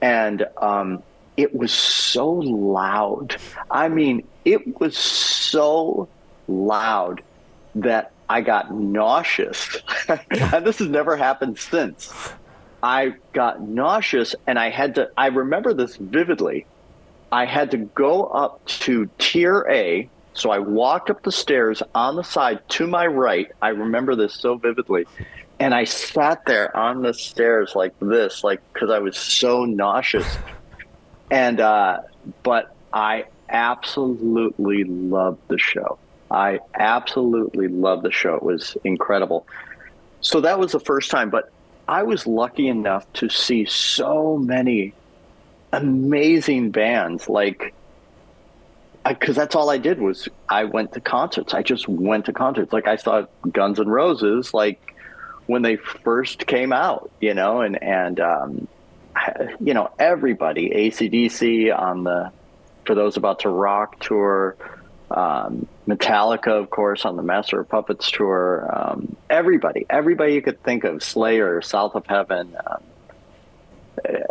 and 0.00 0.46
um, 0.56 1.02
it 1.36 1.54
was 1.54 1.72
so 1.72 2.30
loud. 2.30 3.36
I 3.70 3.88
mean, 3.88 4.26
it 4.44 4.80
was 4.80 4.96
so 4.96 6.08
loud 6.48 7.22
that 7.74 8.12
I 8.28 8.40
got 8.40 8.74
nauseous, 8.74 9.76
and 10.08 10.66
this 10.66 10.78
has 10.78 10.88
never 10.88 11.16
happened 11.16 11.58
since. 11.58 12.12
I 12.82 13.14
got 13.32 13.62
nauseous, 13.62 14.34
and 14.46 14.58
I 14.58 14.70
had 14.70 14.96
to. 14.96 15.10
I 15.16 15.28
remember 15.28 15.74
this 15.74 15.96
vividly. 15.96 16.66
I 17.32 17.44
had 17.44 17.70
to 17.72 17.78
go 17.78 18.24
up 18.24 18.64
to 18.66 19.08
tier 19.18 19.66
A. 19.68 20.08
So 20.32 20.50
I 20.50 20.58
walked 20.58 21.08
up 21.08 21.22
the 21.22 21.32
stairs 21.32 21.82
on 21.94 22.16
the 22.16 22.22
side 22.22 22.60
to 22.70 22.86
my 22.86 23.06
right. 23.06 23.50
I 23.62 23.68
remember 23.70 24.14
this 24.14 24.34
so 24.34 24.56
vividly. 24.56 25.06
And 25.58 25.74
I 25.74 25.84
sat 25.84 26.44
there 26.44 26.76
on 26.76 27.00
the 27.00 27.14
stairs 27.14 27.74
like 27.74 27.94
this, 28.00 28.44
like 28.44 28.60
because 28.72 28.90
I 28.90 28.98
was 28.98 29.16
so 29.16 29.64
nauseous. 29.64 30.26
And 31.30 31.60
uh, 31.60 32.00
but 32.42 32.74
I 32.92 33.24
absolutely 33.48 34.84
loved 34.84 35.40
the 35.48 35.58
show. 35.58 35.98
I 36.30 36.60
absolutely 36.74 37.68
loved 37.68 38.02
the 38.02 38.10
show. 38.10 38.34
It 38.36 38.42
was 38.42 38.76
incredible. 38.84 39.46
So 40.20 40.40
that 40.40 40.58
was 40.58 40.72
the 40.72 40.80
first 40.80 41.10
time, 41.10 41.30
but 41.30 41.52
I 41.88 42.02
was 42.02 42.26
lucky 42.26 42.68
enough 42.68 43.10
to 43.14 43.28
see 43.28 43.64
so 43.64 44.36
many 44.36 44.92
amazing 45.72 46.70
bands 46.70 47.28
like 47.28 47.74
because 49.08 49.36
that's 49.36 49.54
all 49.54 49.70
I 49.70 49.78
did 49.78 50.00
was 50.00 50.28
I 50.48 50.64
went 50.64 50.92
to 50.92 51.00
concerts. 51.00 51.54
I 51.54 51.62
just 51.62 51.86
went 51.88 52.24
to 52.26 52.32
concerts. 52.32 52.72
Like 52.72 52.88
I 52.88 52.96
saw 52.96 53.26
Guns 53.52 53.78
N' 53.78 53.88
Roses, 53.88 54.52
like 54.52 54.94
when 55.46 55.62
they 55.62 55.76
first 55.76 56.46
came 56.46 56.72
out, 56.72 57.10
you 57.20 57.34
know, 57.34 57.60
and 57.60 57.80
and 57.82 58.18
um, 58.18 58.68
you 59.60 59.74
know 59.74 59.90
everybody, 59.98 60.70
ACDC 60.70 61.76
on 61.76 62.04
the 62.04 62.32
for 62.84 62.94
those 62.94 63.16
about 63.16 63.40
to 63.40 63.48
rock 63.48 63.98
tour, 64.00 64.56
um, 65.10 65.66
Metallica, 65.88 66.48
of 66.48 66.70
course, 66.70 67.04
on 67.04 67.16
the 67.16 67.22
Master 67.22 67.60
of 67.60 67.68
Puppets 67.68 68.10
tour. 68.10 68.70
Um, 68.72 69.16
everybody, 69.28 69.86
everybody 69.90 70.34
you 70.34 70.42
could 70.42 70.62
think 70.62 70.84
of, 70.84 71.02
Slayer, 71.02 71.60
South 71.62 71.94
of 71.94 72.06
Heaven. 72.06 72.56
Um, 72.66 72.82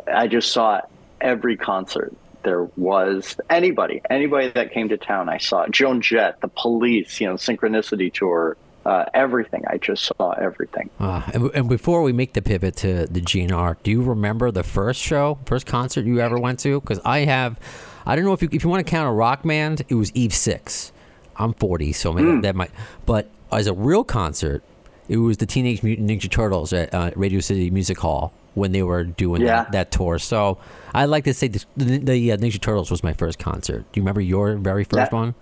I 0.08 0.28
just 0.28 0.52
saw 0.52 0.82
every 1.20 1.58
concert 1.58 2.14
there 2.46 2.64
was 2.78 3.36
anybody, 3.50 4.02
anybody 4.10 4.50
that 4.52 4.72
came 4.72 4.88
to 4.90 4.98
town. 4.98 5.28
I 5.28 5.40
saw 5.40 5.68
Joan 5.68 6.00
Jett, 6.00 6.40
the 6.40 6.48
Police, 6.48 7.20
you 7.20 7.28
know, 7.28 7.34
Synchronicity 7.34 8.14
tour, 8.14 8.56
uh, 8.86 9.06
everything. 9.14 9.64
I 9.68 9.78
just 9.78 10.06
saw 10.06 10.32
everything. 10.32 10.90
Uh, 11.00 11.22
and, 11.34 11.52
and 11.54 11.70
before 11.70 12.02
we 12.04 12.14
make 12.14 12.34
the 12.34 12.42
pivot 12.42 12.76
to 12.78 13.08
the 13.08 13.22
GNR, 13.22 13.78
do 13.84 13.92
you 13.92 14.02
remember 14.04 14.52
the 14.52 14.64
first 14.64 15.02
show, 15.02 15.40
first 15.46 15.66
concert 15.66 16.06
you 16.06 16.20
ever 16.20 16.38
went 16.40 16.60
to? 16.60 16.80
Because 16.82 17.00
I 17.04 17.20
have, 17.20 17.60
I 18.06 18.16
don't 18.16 18.26
know 18.26 18.34
if 18.34 18.42
you 18.42 18.50
if 18.52 18.64
you 18.64 18.70
want 18.70 18.86
to 18.86 18.90
count 18.90 19.08
a 19.10 19.12
rock 19.12 19.44
band, 19.44 19.84
it 19.90 19.96
was 19.96 20.12
Eve 20.14 20.34
Six. 20.34 20.92
I'm 21.38 21.54
40, 21.54 21.92
so 21.94 22.14
maybe 22.14 22.40
that 22.42 22.56
might. 22.56 22.72
But 23.06 23.30
as 23.52 23.68
a 23.68 23.74
real 23.74 24.04
concert, 24.06 24.64
it 25.10 25.18
was 25.18 25.38
the 25.38 25.46
Teenage 25.46 25.84
Mutant 25.84 26.10
Ninja 26.10 26.30
Turtles 26.32 26.72
at 26.72 26.94
uh, 26.94 27.12
Radio 27.16 27.40
City 27.42 27.70
Music 27.70 27.98
Hall 28.00 28.32
when 28.54 28.72
they 28.72 28.84
were 28.84 29.04
doing 29.04 29.42
Yeah. 29.42 29.64
that, 29.64 29.72
that 29.74 29.92
tour. 29.92 30.18
So 30.18 30.58
I 30.94 31.06
like 31.06 31.26
to 31.26 31.34
say 31.34 31.50
this, 31.50 31.66
the, 31.76 31.98
the 31.98 32.32
uh, 32.32 32.38
Ninja 32.38 32.60
Turtles 32.62 32.90
was 32.90 33.04
my 33.04 33.12
first 33.12 33.38
concert. 33.38 33.80
Do 33.92 34.00
you 34.00 34.02
remember 34.04 34.22
your 34.22 34.56
very 34.56 34.86
first 34.86 35.12
That- 35.12 35.14
one? 35.14 35.36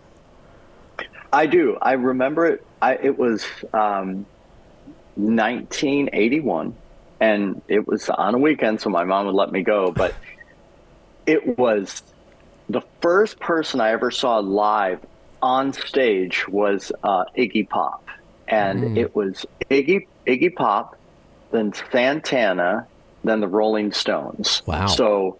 I 1.34 1.48
do. 1.48 1.78
I 1.82 1.94
remember 1.94 2.46
it. 2.46 2.66
I, 2.80 2.94
it 2.96 3.18
was 3.18 3.44
um, 3.74 4.26
1981, 5.16 6.76
and 7.20 7.62
it 7.68 7.88
was 7.88 8.08
on 8.10 8.36
a 8.36 8.38
weekend, 8.38 8.82
so 8.82 8.92
my 8.92 9.04
mom 9.04 9.26
would 9.26 9.36
let 9.36 9.52
me 9.52 9.64
go. 9.64 9.92
But 9.92 10.14
it 11.26 11.58
was 11.58 12.04
the 12.70 12.82
first 13.02 13.40
person 13.40 13.82
I 13.82 13.92
ever 13.92 14.12
saw 14.12 14.38
live 14.38 15.00
on 15.42 15.74
stage 15.74 16.48
was 16.48 16.92
uh, 17.04 17.26
Iggy 17.36 17.68
Pop, 17.68 18.06
and 18.48 18.96
it 18.96 19.16
was 19.16 19.46
Iggy 19.72 20.06
Iggy 20.28 20.54
Pop, 20.54 20.98
then 21.52 21.74
Santana, 21.92 22.86
then 23.24 23.40
the 23.40 23.48
Rolling 23.48 23.92
Stones. 23.92 24.62
Wow. 24.68 24.86
So 24.86 25.38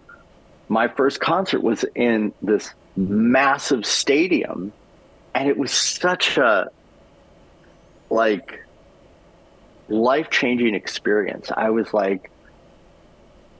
my 0.68 0.88
first 0.88 1.20
concert 1.20 1.62
was 1.62 1.84
in 1.94 2.32
this 2.42 2.74
massive 2.96 3.86
stadium 3.86 4.72
and 5.34 5.48
it 5.48 5.56
was 5.56 5.72
such 5.72 6.36
a 6.36 6.70
like 8.10 8.64
life 9.88 10.30
changing 10.30 10.74
experience. 10.74 11.50
I 11.54 11.70
was 11.70 11.92
like, 11.92 12.30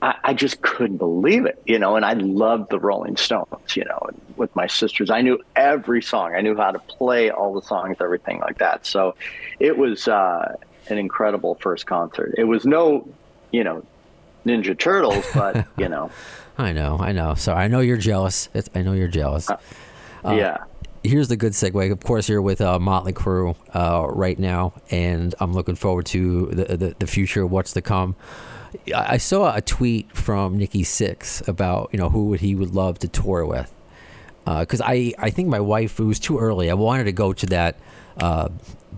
I, 0.01 0.15
I, 0.23 0.33
just 0.33 0.61
couldn't 0.61 0.97
believe 0.97 1.45
it, 1.45 1.61
you 1.65 1.79
know. 1.79 1.95
And 1.95 2.05
I 2.05 2.13
loved 2.13 2.69
the 2.69 2.79
Rolling 2.79 3.17
Stones, 3.17 3.75
you 3.75 3.85
know. 3.85 4.09
with 4.35 4.55
my 4.55 4.67
sisters, 4.67 5.09
I 5.09 5.21
knew 5.21 5.39
every 5.55 6.01
song. 6.01 6.35
I 6.35 6.41
knew 6.41 6.55
how 6.55 6.71
to 6.71 6.79
play 6.79 7.29
all 7.29 7.53
the 7.53 7.65
songs, 7.65 7.97
everything 7.99 8.39
like 8.39 8.57
that. 8.59 8.85
So 8.85 9.15
it 9.59 9.77
was 9.77 10.07
uh, 10.07 10.55
an 10.87 10.97
incredible 10.97 11.55
first 11.55 11.85
concert. 11.85 12.35
It 12.37 12.45
was 12.45 12.65
no, 12.65 13.07
you 13.51 13.63
know, 13.63 13.85
Ninja 14.45 14.77
Turtles, 14.77 15.25
but 15.33 15.65
you 15.77 15.89
know. 15.89 16.11
I 16.57 16.71
know, 16.71 16.97
I 16.99 17.11
know. 17.11 17.33
So 17.33 17.53
I 17.53 17.67
know 17.67 17.81
you're 17.81 17.97
jealous. 17.97 18.49
It's, 18.53 18.69
I 18.75 18.81
know 18.81 18.93
you're 18.93 19.07
jealous. 19.07 19.49
Uh, 19.49 19.57
uh, 20.23 20.33
yeah. 20.33 20.57
Here's 21.05 21.27
the 21.27 21.37
good 21.37 21.51
segue. 21.51 21.91
Of 21.91 21.99
course, 21.99 22.27
you're 22.27 22.41
with 22.41 22.61
uh, 22.61 22.79
Motley 22.79 23.13
Crue 23.13 23.55
uh, 23.75 24.07
right 24.09 24.39
now, 24.39 24.73
and 24.89 25.35
I'm 25.39 25.53
looking 25.53 25.75
forward 25.75 26.07
to 26.07 26.47
the, 26.47 26.77
the, 26.77 26.95
the 26.97 27.05
future, 27.05 27.45
what's 27.45 27.73
to 27.73 27.81
come. 27.81 28.15
I 28.93 29.17
saw 29.17 29.55
a 29.55 29.61
tweet 29.61 30.11
from 30.11 30.57
Nikki 30.57 30.81
Sixx 30.81 31.47
about 31.47 31.89
you 31.93 31.99
know 31.99 32.09
who 32.09 32.25
would 32.25 32.41
he 32.41 32.55
would 32.55 32.73
love 32.73 32.99
to 32.99 33.07
tour 33.07 33.45
with, 33.45 33.73
because 34.45 34.81
uh, 34.81 34.85
I 34.87 35.13
I 35.19 35.29
think 35.29 35.47
my 35.47 35.59
wife 35.59 35.99
it 35.99 36.03
was 36.03 36.19
too 36.19 36.39
early. 36.39 36.71
I 36.71 36.73
wanted 36.73 37.05
to 37.05 37.11
go 37.11 37.33
to 37.33 37.45
that 37.45 37.79
uh, 38.17 38.49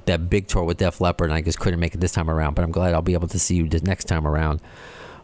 that 0.05 0.29
big 0.29 0.47
tour 0.47 0.63
with 0.63 0.77
Def 0.77 1.01
Leppard, 1.01 1.29
and 1.29 1.37
I 1.37 1.41
just 1.41 1.59
couldn't 1.59 1.79
make 1.79 1.93
it 1.93 1.99
this 1.99 2.13
time 2.13 2.29
around. 2.29 2.55
But 2.55 2.63
I'm 2.63 2.71
glad 2.71 2.93
I'll 2.93 3.01
be 3.01 3.13
able 3.13 3.27
to 3.27 3.39
see 3.39 3.55
you 3.55 3.67
the 3.67 3.81
next 3.81 4.05
time 4.05 4.25
around. 4.25 4.61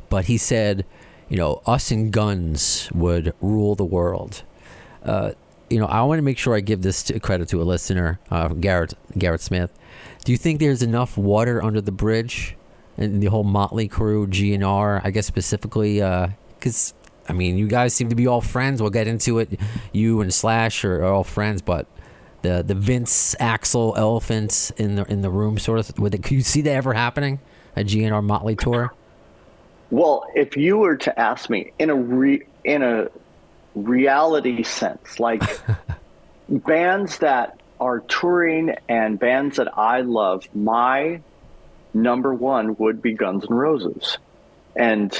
But 0.09 0.25
he 0.25 0.37
said, 0.37 0.85
you 1.29 1.37
know, 1.37 1.61
us 1.65 1.91
and 1.91 2.11
guns 2.11 2.89
would 2.93 3.33
rule 3.41 3.73
the 3.73 3.85
world. 3.85 4.43
Uh, 5.01 5.31
you 5.73 5.79
know, 5.79 5.87
I 5.87 6.03
want 6.03 6.19
to 6.19 6.23
make 6.23 6.37
sure 6.37 6.55
I 6.55 6.59
give 6.59 6.83
this 6.83 7.01
to, 7.03 7.19
credit 7.19 7.49
to 7.49 7.61
a 7.61 7.63
listener, 7.63 8.19
uh, 8.29 8.49
Garrett 8.49 8.93
Garrett 9.17 9.41
Smith. 9.41 9.71
Do 10.23 10.31
you 10.31 10.37
think 10.37 10.59
there's 10.59 10.83
enough 10.83 11.17
water 11.17 11.63
under 11.63 11.81
the 11.81 11.91
bridge 11.91 12.55
and 12.95 13.21
the 13.21 13.27
whole 13.27 13.43
Motley 13.43 13.89
Crue, 13.89 14.27
GNR, 14.27 15.01
I 15.03 15.09
guess 15.09 15.25
specifically, 15.25 15.95
because 15.95 16.93
uh, 16.93 17.31
I 17.31 17.33
mean, 17.33 17.57
you 17.57 17.67
guys 17.67 17.93
seem 17.93 18.09
to 18.09 18.15
be 18.15 18.27
all 18.27 18.41
friends. 18.41 18.81
We'll 18.81 18.91
get 18.91 19.07
into 19.07 19.39
it. 19.39 19.59
You 19.91 20.21
and 20.21 20.31
Slash 20.31 20.85
are, 20.85 21.03
are 21.03 21.11
all 21.11 21.23
friends, 21.23 21.61
but 21.61 21.87
the 22.43 22.63
the 22.65 22.75
Vince 22.75 23.35
Axl 23.39 23.97
elephants 23.97 24.69
in 24.71 24.95
the 24.95 25.05
in 25.11 25.21
the 25.21 25.29
room, 25.31 25.57
sort 25.57 25.79
of. 25.79 25.97
Would 25.97 26.13
it, 26.13 26.23
could 26.23 26.33
you 26.33 26.41
see 26.41 26.61
that 26.61 26.71
ever 26.71 26.93
happening? 26.93 27.39
A 27.75 27.83
GNR 27.83 28.23
Motley 28.23 28.55
tour? 28.55 28.93
Well, 29.89 30.25
if 30.35 30.55
you 30.55 30.77
were 30.77 30.95
to 30.97 31.19
ask 31.19 31.49
me 31.49 31.71
in 31.79 31.89
a 31.89 31.95
re, 31.95 32.43
in 32.63 32.83
a 32.83 33.09
reality 33.75 34.63
sense, 34.63 35.19
like 35.19 35.43
bands 36.49 37.19
that 37.19 37.59
are 37.79 37.99
touring 37.99 38.75
and 38.87 39.19
bands 39.19 39.57
that 39.57 39.77
I 39.77 40.01
love, 40.01 40.47
my 40.55 41.21
number 41.93 42.33
one 42.33 42.75
would 42.77 43.01
be 43.01 43.13
Guns 43.13 43.45
N' 43.49 43.55
Roses. 43.55 44.17
And 44.75 45.13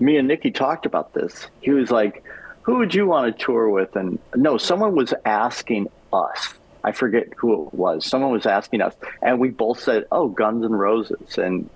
me 0.00 0.16
and 0.16 0.28
Nikki 0.28 0.50
talked 0.50 0.86
about 0.86 1.14
this. 1.14 1.48
He 1.60 1.70
was 1.70 1.90
like, 1.90 2.24
Who 2.62 2.78
would 2.78 2.94
you 2.94 3.06
want 3.06 3.36
to 3.36 3.44
tour 3.44 3.68
with? 3.68 3.96
And 3.96 4.18
no, 4.34 4.58
someone 4.58 4.94
was 4.94 5.14
asking 5.24 5.88
us. 6.12 6.54
I 6.84 6.92
forget 6.92 7.28
who 7.36 7.66
it 7.66 7.74
was. 7.74 8.04
Someone 8.04 8.32
was 8.32 8.46
asking 8.46 8.82
us, 8.82 8.94
and 9.20 9.38
we 9.38 9.50
both 9.50 9.80
said, 9.80 10.06
"Oh, 10.10 10.28
Guns 10.28 10.64
N' 10.64 10.72
Roses," 10.72 11.38
and 11.38 11.70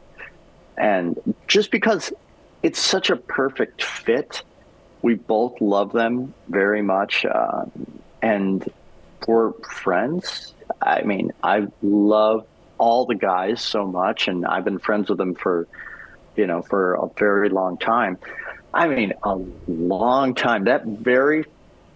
and 0.77 1.35
just 1.47 1.71
because 1.71 2.13
it's 2.63 2.81
such 2.81 3.11
a 3.11 3.17
perfect 3.17 3.85
fit, 3.85 4.43
we 5.07 5.15
both 5.15 5.61
love 5.61 5.93
them 5.93 6.35
very 6.49 6.83
much, 6.83 7.25
uh, 7.25 7.65
and 8.23 8.69
we're 9.29 9.53
friends. 9.53 10.53
I 10.83 11.03
mean, 11.03 11.31
I 11.45 11.69
love 11.81 12.45
all 12.77 13.07
the 13.07 13.15
guys 13.15 13.63
so 13.63 13.87
much, 13.87 14.27
and 14.27 14.45
I've 14.45 14.65
been 14.65 14.81
friends 14.81 15.09
with 15.09 15.19
them 15.19 15.37
for, 15.37 15.69
you 16.35 16.49
know, 16.49 16.61
for 16.61 16.95
a 16.95 17.07
very 17.17 17.51
long 17.51 17.79
time. 17.79 18.19
I 18.75 18.89
mean, 18.89 19.13
a 19.23 19.37
long 19.69 20.35
time. 20.35 20.65
That 20.65 20.85
very 20.85 21.45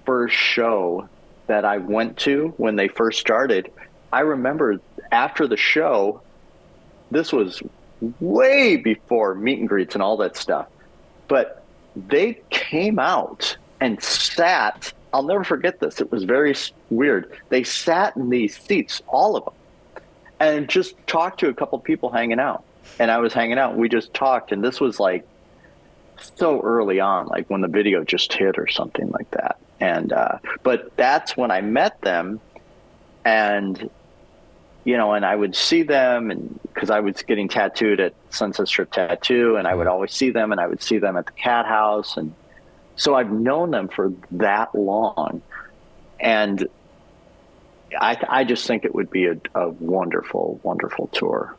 first 0.06 0.36
show 0.36 1.08
that 1.48 1.64
I 1.64 1.78
went 1.78 2.16
to 2.18 2.54
when 2.58 2.76
they 2.76 2.86
first 2.86 3.18
started, 3.18 3.72
I 4.12 4.20
remember 4.20 4.78
after 5.10 5.48
the 5.48 5.56
show, 5.56 6.22
this 7.10 7.32
was 7.32 7.60
way 8.20 8.76
before 8.76 9.34
meet 9.34 9.58
and 9.58 9.68
greets 9.68 9.96
and 9.96 10.02
all 10.02 10.18
that 10.18 10.36
stuff, 10.36 10.68
but 11.26 11.59
they 11.96 12.40
came 12.50 12.98
out 12.98 13.56
and 13.80 14.02
sat. 14.02 14.92
I'll 15.12 15.22
never 15.22 15.44
forget 15.44 15.80
this. 15.80 16.00
It 16.00 16.12
was 16.12 16.24
very 16.24 16.54
weird. 16.90 17.36
They 17.48 17.64
sat 17.64 18.16
in 18.16 18.30
these 18.30 18.56
seats, 18.56 19.02
all 19.08 19.36
of 19.36 19.44
them 19.44 19.54
and 20.40 20.68
just 20.68 20.94
talked 21.06 21.38
to 21.40 21.48
a 21.48 21.54
couple 21.54 21.78
people 21.78 22.10
hanging 22.10 22.40
out. 22.40 22.64
And 22.98 23.10
I 23.10 23.18
was 23.18 23.32
hanging 23.32 23.58
out. 23.58 23.76
We 23.76 23.88
just 23.88 24.12
talked, 24.14 24.50
and 24.50 24.64
this 24.64 24.80
was 24.80 24.98
like 24.98 25.26
so 26.36 26.60
early 26.62 26.98
on, 26.98 27.26
like 27.26 27.48
when 27.48 27.60
the 27.60 27.68
video 27.68 28.02
just 28.02 28.32
hit 28.32 28.58
or 28.58 28.66
something 28.66 29.10
like 29.10 29.30
that. 29.32 29.58
And 29.78 30.12
uh, 30.12 30.38
but 30.62 30.96
that's 30.96 31.36
when 31.36 31.50
I 31.50 31.60
met 31.60 32.00
them, 32.00 32.40
and 33.24 33.88
you 34.84 34.96
know, 34.96 35.12
and 35.12 35.24
I 35.24 35.34
would 35.36 35.54
see 35.54 35.82
them, 35.82 36.30
and 36.30 36.58
because 36.72 36.90
I 36.90 37.00
was 37.00 37.22
getting 37.22 37.48
tattooed 37.48 38.00
at 38.00 38.14
Sunset 38.30 38.68
Strip 38.68 38.90
Tattoo, 38.92 39.56
and 39.56 39.68
I 39.68 39.74
would 39.74 39.86
mm-hmm. 39.86 39.92
always 39.92 40.12
see 40.12 40.30
them, 40.30 40.52
and 40.52 40.60
I 40.60 40.66
would 40.66 40.82
see 40.82 40.98
them 40.98 41.16
at 41.16 41.26
the 41.26 41.32
Cathouse, 41.32 42.16
and 42.16 42.34
so 42.96 43.14
I've 43.14 43.30
known 43.30 43.70
them 43.70 43.88
for 43.88 44.12
that 44.32 44.74
long, 44.74 45.42
and 46.18 46.66
I, 47.98 48.16
I 48.28 48.44
just 48.44 48.66
think 48.66 48.84
it 48.84 48.94
would 48.94 49.10
be 49.10 49.26
a, 49.26 49.36
a 49.54 49.68
wonderful, 49.68 50.60
wonderful 50.62 51.08
tour. 51.08 51.54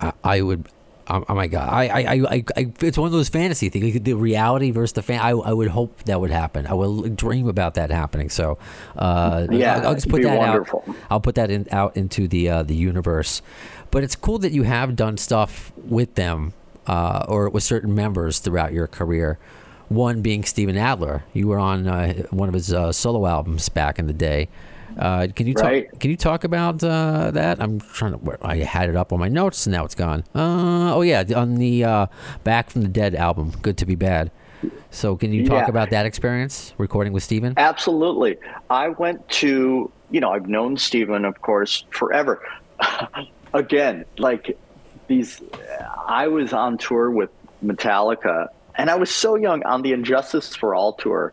I, 0.00 0.12
I 0.24 0.40
would. 0.40 0.66
Oh, 1.08 1.24
oh 1.28 1.34
my 1.34 1.48
god! 1.48 1.68
I, 1.68 1.88
I, 1.88 2.12
I, 2.12 2.44
I, 2.56 2.72
it's 2.80 2.96
one 2.96 3.06
of 3.06 3.12
those 3.12 3.28
fantasy 3.28 3.68
things. 3.68 4.00
The 4.00 4.14
reality 4.14 4.70
versus 4.70 4.92
the 4.92 5.02
fan. 5.02 5.20
I, 5.20 5.30
I 5.30 5.52
would 5.52 5.68
hope 5.68 6.04
that 6.04 6.20
would 6.20 6.30
happen. 6.30 6.66
I 6.66 6.74
would 6.74 7.16
dream 7.16 7.48
about 7.48 7.74
that 7.74 7.90
happening. 7.90 8.30
So, 8.30 8.58
uh, 8.96 9.46
yeah, 9.50 9.78
I'll, 9.78 9.88
I'll 9.88 9.94
just 9.94 10.08
put 10.08 10.22
that 10.22 10.38
wonderful. 10.38 10.84
out. 10.86 10.96
I'll 11.10 11.20
put 11.20 11.34
that 11.34 11.50
in, 11.50 11.66
out 11.72 11.96
into 11.96 12.28
the 12.28 12.48
uh, 12.48 12.62
the 12.62 12.76
universe. 12.76 13.42
But 13.90 14.04
it's 14.04 14.16
cool 14.16 14.38
that 14.38 14.52
you 14.52 14.62
have 14.62 14.96
done 14.96 15.18
stuff 15.18 15.72
with 15.76 16.14
them 16.14 16.54
uh, 16.86 17.26
or 17.28 17.50
with 17.50 17.62
certain 17.62 17.94
members 17.94 18.38
throughout 18.38 18.72
your 18.72 18.86
career. 18.86 19.38
One 19.88 20.22
being 20.22 20.44
Steven 20.44 20.76
Adler. 20.76 21.24
You 21.34 21.48
were 21.48 21.58
on 21.58 21.86
uh, 21.86 22.22
one 22.30 22.48
of 22.48 22.54
his 22.54 22.72
uh, 22.72 22.92
solo 22.92 23.26
albums 23.26 23.68
back 23.68 23.98
in 23.98 24.06
the 24.06 24.14
day. 24.14 24.48
Uh, 24.98 25.28
can 25.34 25.46
you 25.46 25.54
right. 25.54 25.90
talk? 25.90 26.00
Can 26.00 26.10
you 26.10 26.16
talk 26.16 26.44
about 26.44 26.82
uh, 26.82 27.30
that? 27.32 27.60
I'm 27.60 27.80
trying 27.80 28.18
to. 28.18 28.38
I 28.42 28.56
had 28.58 28.88
it 28.88 28.96
up 28.96 29.12
on 29.12 29.18
my 29.18 29.28
notes, 29.28 29.66
and 29.66 29.72
now 29.72 29.84
it's 29.84 29.94
gone. 29.94 30.24
Uh, 30.34 30.94
oh 30.94 31.02
yeah, 31.02 31.24
on 31.34 31.56
the 31.56 31.84
uh, 31.84 32.06
Back 32.44 32.70
from 32.70 32.82
the 32.82 32.88
Dead 32.88 33.14
album, 33.14 33.52
"Good 33.62 33.76
to 33.78 33.86
Be 33.86 33.94
Bad." 33.94 34.30
So, 34.90 35.16
can 35.16 35.32
you 35.32 35.46
talk 35.46 35.64
yeah. 35.64 35.70
about 35.70 35.90
that 35.90 36.06
experience 36.06 36.72
recording 36.78 37.12
with 37.12 37.22
Steven? 37.22 37.54
Absolutely. 37.56 38.38
I 38.70 38.88
went 38.88 39.28
to. 39.30 39.90
You 40.10 40.20
know, 40.20 40.30
I've 40.30 40.46
known 40.46 40.76
Steven, 40.76 41.24
of 41.24 41.40
course, 41.40 41.84
forever. 41.90 42.42
Again, 43.54 44.04
like 44.18 44.58
these, 45.06 45.40
I 46.06 46.28
was 46.28 46.52
on 46.52 46.76
tour 46.76 47.10
with 47.10 47.30
Metallica, 47.64 48.48
and 48.74 48.90
I 48.90 48.96
was 48.96 49.10
so 49.10 49.36
young 49.36 49.62
on 49.64 49.80
the 49.82 49.94
And 49.94 50.04
Justice 50.04 50.54
for 50.54 50.74
All 50.74 50.92
tour, 50.92 51.32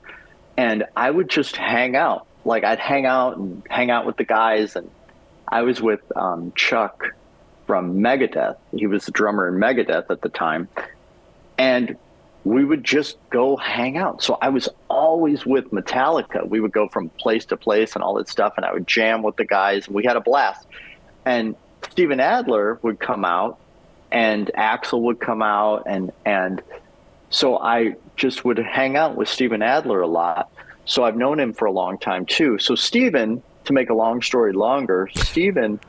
and 0.55 0.85
I 0.95 1.11
would 1.11 1.29
just 1.29 1.57
hang 1.57 1.97
out 1.97 2.25
like 2.45 2.63
I'd 2.63 2.79
hang 2.79 3.05
out 3.05 3.37
and 3.37 3.63
hang 3.69 3.91
out 3.91 4.05
with 4.05 4.17
the 4.17 4.23
guys, 4.23 4.75
and 4.75 4.89
I 5.47 5.63
was 5.63 5.81
with 5.81 6.01
um, 6.15 6.51
Chuck 6.55 7.15
from 7.65 7.99
Megadeth. 7.99 8.57
He 8.75 8.87
was 8.87 9.05
the 9.05 9.11
drummer 9.11 9.47
in 9.47 9.55
Megadeth 9.55 10.09
at 10.09 10.21
the 10.21 10.29
time, 10.29 10.67
and 11.57 11.97
we 12.43 12.63
would 12.63 12.83
just 12.83 13.17
go 13.29 13.57
hang 13.57 13.97
out. 13.97 14.23
So 14.23 14.37
I 14.41 14.49
was 14.49 14.69
always 14.89 15.45
with 15.45 15.71
Metallica. 15.71 16.47
We 16.47 16.59
would 16.59 16.71
go 16.71 16.87
from 16.87 17.09
place 17.09 17.45
to 17.45 17.57
place 17.57 17.95
and 17.95 18.03
all 18.03 18.15
that 18.15 18.29
stuff, 18.29 18.53
and 18.57 18.65
I 18.65 18.73
would 18.73 18.87
jam 18.87 19.21
with 19.21 19.35
the 19.35 19.45
guys. 19.45 19.87
And 19.87 19.95
we 19.95 20.05
had 20.05 20.15
a 20.15 20.21
blast. 20.21 20.65
And 21.25 21.55
Steven 21.91 22.19
Adler 22.19 22.79
would 22.81 22.99
come 22.99 23.25
out, 23.25 23.59
and 24.11 24.49
Axl 24.57 25.01
would 25.01 25.19
come 25.19 25.41
out, 25.41 25.83
and 25.85 26.11
and 26.25 26.61
so 27.29 27.57
I 27.57 27.95
just 28.15 28.43
would 28.45 28.57
hang 28.57 28.95
out 28.95 29.15
with 29.15 29.29
Steven 29.29 29.61
Adler 29.61 30.01
a 30.01 30.07
lot. 30.07 30.49
So 30.85 31.03
I've 31.03 31.15
known 31.15 31.39
him 31.39 31.53
for 31.53 31.65
a 31.65 31.71
long 31.71 31.97
time 31.97 32.25
too. 32.25 32.57
So 32.59 32.75
Steven, 32.75 33.43
to 33.65 33.73
make 33.73 33.89
a 33.89 33.93
long 33.93 34.21
story 34.21 34.53
longer, 34.53 35.09
Steven 35.13 35.79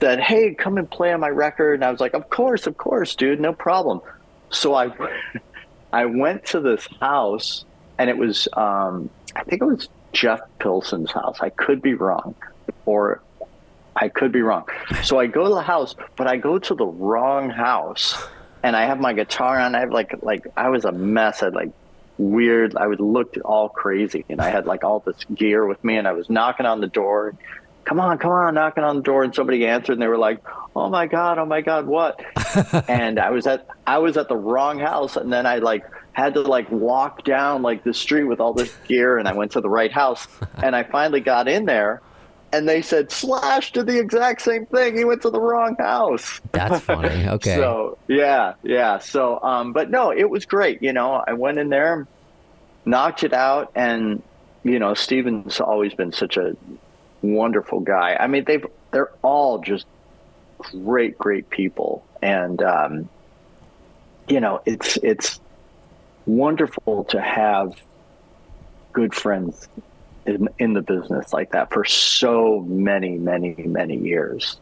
said, 0.00 0.20
Hey, 0.20 0.54
come 0.54 0.78
and 0.78 0.90
play 0.90 1.12
on 1.12 1.20
my 1.20 1.28
record. 1.28 1.74
And 1.74 1.84
I 1.84 1.90
was 1.90 2.00
like, 2.00 2.14
Of 2.14 2.28
course, 2.30 2.66
of 2.66 2.76
course, 2.76 3.14
dude, 3.14 3.40
no 3.40 3.52
problem. 3.52 4.00
So 4.50 4.74
I 4.74 4.90
I 5.92 6.04
went 6.04 6.46
to 6.46 6.60
this 6.60 6.86
house 7.00 7.64
and 7.98 8.10
it 8.10 8.16
was 8.16 8.48
um, 8.52 9.10
I 9.34 9.44
think 9.44 9.62
it 9.62 9.64
was 9.64 9.88
Jeff 10.12 10.40
Pilson's 10.58 11.12
house. 11.12 11.38
I 11.40 11.50
could 11.50 11.82
be 11.82 11.94
wrong. 11.94 12.34
Or 12.84 13.22
I 13.96 14.08
could 14.08 14.32
be 14.32 14.42
wrong. 14.42 14.64
So 15.02 15.18
I 15.18 15.26
go 15.26 15.48
to 15.48 15.54
the 15.54 15.62
house, 15.62 15.94
but 16.16 16.26
I 16.26 16.36
go 16.36 16.58
to 16.58 16.74
the 16.74 16.86
wrong 16.86 17.50
house 17.50 18.16
and 18.62 18.76
I 18.76 18.86
have 18.86 19.00
my 19.00 19.12
guitar 19.12 19.58
on. 19.58 19.74
I 19.74 19.80
have 19.80 19.90
like 19.90 20.14
like 20.22 20.46
I 20.56 20.68
was 20.68 20.84
a 20.84 20.92
mess. 20.92 21.42
I 21.42 21.48
like 21.48 21.70
weird. 22.18 22.76
I 22.76 22.86
would 22.86 23.00
look 23.00 23.36
all 23.44 23.68
crazy, 23.68 24.24
and 24.28 24.40
I 24.40 24.50
had 24.50 24.66
like 24.66 24.84
all 24.84 25.00
this 25.00 25.24
gear 25.34 25.66
with 25.66 25.82
me, 25.82 25.96
and 25.96 26.06
I 26.06 26.12
was 26.12 26.28
knocking 26.28 26.66
on 26.66 26.80
the 26.80 26.86
door, 26.86 27.34
come 27.88 28.00
on, 28.00 28.18
come 28.18 28.30
on, 28.30 28.54
knocking 28.54 28.84
on 28.84 28.96
the 28.96 29.02
door, 29.02 29.24
and 29.24 29.34
somebody 29.34 29.66
answered, 29.66 29.94
and 29.94 30.02
they 30.02 30.06
were 30.06 30.18
like, 30.18 30.40
"Oh 30.76 30.90
my 30.90 31.06
god, 31.06 31.38
oh 31.38 31.46
my 31.46 31.62
god, 31.62 31.86
what?" 31.86 32.20
and 32.88 33.18
I 33.18 33.30
was 33.30 33.46
at 33.46 33.66
I 33.86 33.98
was 33.98 34.16
at 34.16 34.28
the 34.28 34.36
wrong 34.36 34.78
house, 34.78 35.16
and 35.16 35.32
then 35.32 35.46
I 35.46 35.56
like 35.56 35.84
had 36.12 36.34
to 36.34 36.42
like 36.42 36.70
walk 36.70 37.24
down 37.24 37.62
like 37.62 37.84
the 37.84 37.94
street 37.94 38.24
with 38.24 38.40
all 38.40 38.52
this 38.52 38.74
gear, 38.86 39.16
and 39.16 39.26
I 39.26 39.32
went 39.32 39.52
to 39.52 39.60
the 39.60 39.70
right 39.70 39.90
house, 39.90 40.28
and 40.62 40.76
I 40.76 40.82
finally 40.82 41.20
got 41.20 41.48
in 41.48 41.64
there, 41.64 42.02
and 42.52 42.68
they 42.68 42.82
said 42.82 43.10
Slash 43.10 43.72
did 43.72 43.86
the 43.86 43.98
exact 43.98 44.42
same 44.42 44.66
thing. 44.66 44.96
He 44.96 45.04
went 45.04 45.22
to 45.22 45.30
the 45.30 45.40
wrong 45.40 45.76
house. 45.76 46.40
That's 46.52 46.80
funny. 46.84 47.26
Okay. 47.28 47.56
so 47.56 47.98
yeah, 48.08 48.54
yeah. 48.62 48.98
So, 48.98 49.40
um, 49.42 49.72
but 49.72 49.90
no, 49.90 50.10
it 50.10 50.28
was 50.28 50.46
great. 50.46 50.82
You 50.82 50.92
know, 50.92 51.22
I 51.26 51.34
went 51.34 51.58
in 51.58 51.68
there, 51.68 52.06
knocked 52.84 53.24
it 53.24 53.32
out, 53.32 53.72
and 53.74 54.22
you 54.64 54.78
know, 54.78 54.94
Steven's 54.94 55.60
always 55.60 55.94
been 55.94 56.12
such 56.12 56.36
a 56.36 56.56
wonderful 57.22 57.80
guy. 57.80 58.16
I 58.18 58.26
mean, 58.26 58.44
they've 58.44 58.64
they're 58.90 59.12
all 59.22 59.58
just 59.58 59.86
great, 60.84 61.18
great 61.18 61.50
people, 61.50 62.04
and 62.22 62.62
um, 62.62 63.08
you 64.28 64.40
know, 64.40 64.62
it's 64.64 64.96
it's 65.02 65.40
wonderful 66.26 67.04
to 67.04 67.20
have 67.20 67.74
good 68.92 69.14
friends 69.14 69.68
in, 70.28 70.48
in 70.58 70.72
the 70.74 70.82
business 70.82 71.32
like 71.32 71.50
that 71.52 71.72
for 71.72 71.84
so 71.84 72.60
many, 72.68 73.18
many, 73.18 73.54
many 73.66 73.96
years. 73.96 74.58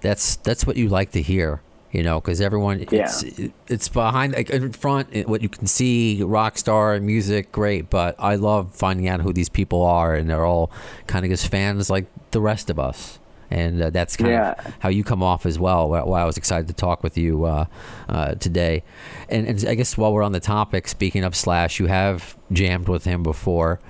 That's 0.00 0.36
that's 0.36 0.66
what 0.66 0.76
you 0.76 0.88
like 0.88 1.12
to 1.12 1.22
hear, 1.22 1.62
you 1.90 2.02
know, 2.02 2.20
because 2.20 2.40
everyone 2.40 2.80
Yeah. 2.90 3.04
it's 3.04 3.24
it's 3.68 3.88
behind 3.88 4.34
like 4.34 4.50
in 4.50 4.72
front 4.72 5.26
what 5.26 5.40
you 5.40 5.48
can 5.48 5.66
see 5.66 6.22
rock 6.22 6.58
star 6.58 7.00
music 7.00 7.50
great, 7.52 7.88
but 7.88 8.14
I 8.18 8.34
love 8.36 8.74
finding 8.74 9.08
out 9.08 9.22
who 9.22 9.32
these 9.32 9.48
people 9.48 9.82
are 9.82 10.14
and 10.14 10.28
they're 10.28 10.44
all 10.44 10.70
kind 11.06 11.24
of 11.24 11.30
just 11.30 11.48
fans 11.48 11.88
like 11.88 12.06
the 12.32 12.40
rest 12.40 12.68
of 12.68 12.78
us. 12.78 13.18
And 13.50 13.80
uh, 13.82 13.90
that's 13.90 14.16
kind 14.16 14.32
Yeah. 14.32 14.50
of 14.58 14.74
how 14.80 14.88
you 14.90 15.04
come 15.04 15.22
off 15.22 15.46
as 15.46 15.58
well. 15.58 15.88
Why 15.88 16.02
why 16.02 16.20
I 16.22 16.24
was 16.24 16.36
excited 16.36 16.66
to 16.68 16.74
talk 16.74 17.02
with 17.02 17.16
you 17.16 17.44
uh, 17.44 17.64
uh, 18.08 18.34
today, 18.34 18.82
and, 19.28 19.46
and 19.46 19.64
I 19.66 19.74
guess 19.74 19.96
while 19.96 20.12
we're 20.12 20.22
on 20.22 20.32
the 20.32 20.40
topic, 20.40 20.88
speaking 20.88 21.24
of 21.24 21.34
Slash, 21.36 21.78
you 21.78 21.86
have 21.86 22.36
jammed 22.52 22.88
with 22.88 23.04
him 23.04 23.22
before. 23.22 23.80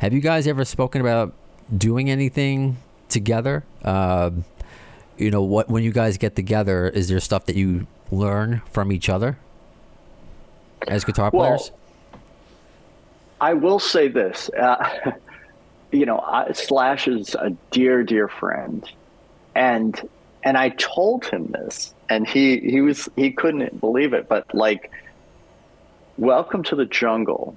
Have 0.00 0.14
you 0.14 0.22
guys 0.22 0.46
ever 0.46 0.64
spoken 0.64 1.02
about 1.02 1.34
doing 1.76 2.08
anything 2.08 2.78
together? 3.10 3.64
Uh, 3.84 4.30
you 5.18 5.30
know, 5.30 5.42
what 5.42 5.68
when 5.68 5.82
you 5.82 5.92
guys 5.92 6.16
get 6.16 6.34
together, 6.34 6.88
is 6.88 7.08
there 7.08 7.20
stuff 7.20 7.44
that 7.44 7.54
you 7.54 7.86
learn 8.10 8.62
from 8.70 8.92
each 8.92 9.10
other 9.10 9.36
as 10.88 11.04
guitar 11.04 11.28
Well, 11.30 11.48
players? 11.48 11.72
I 13.42 13.52
will 13.52 13.78
say 13.78 14.08
this, 14.08 14.48
uh, 14.58 15.12
you 15.92 16.06
know, 16.06 16.20
I, 16.20 16.50
Slash 16.52 17.06
is 17.06 17.34
a 17.34 17.50
dear, 17.70 18.02
dear 18.02 18.26
friend, 18.26 18.90
and 19.54 20.00
and 20.42 20.56
I 20.56 20.70
told 20.70 21.26
him 21.26 21.48
this, 21.48 21.94
and 22.08 22.26
he 22.26 22.58
he 22.60 22.80
was 22.80 23.06
he 23.16 23.32
couldn't 23.32 23.78
believe 23.80 24.14
it, 24.14 24.30
but 24.30 24.46
like, 24.54 24.90
welcome 26.16 26.62
to 26.62 26.74
the 26.74 26.86
jungle. 26.86 27.54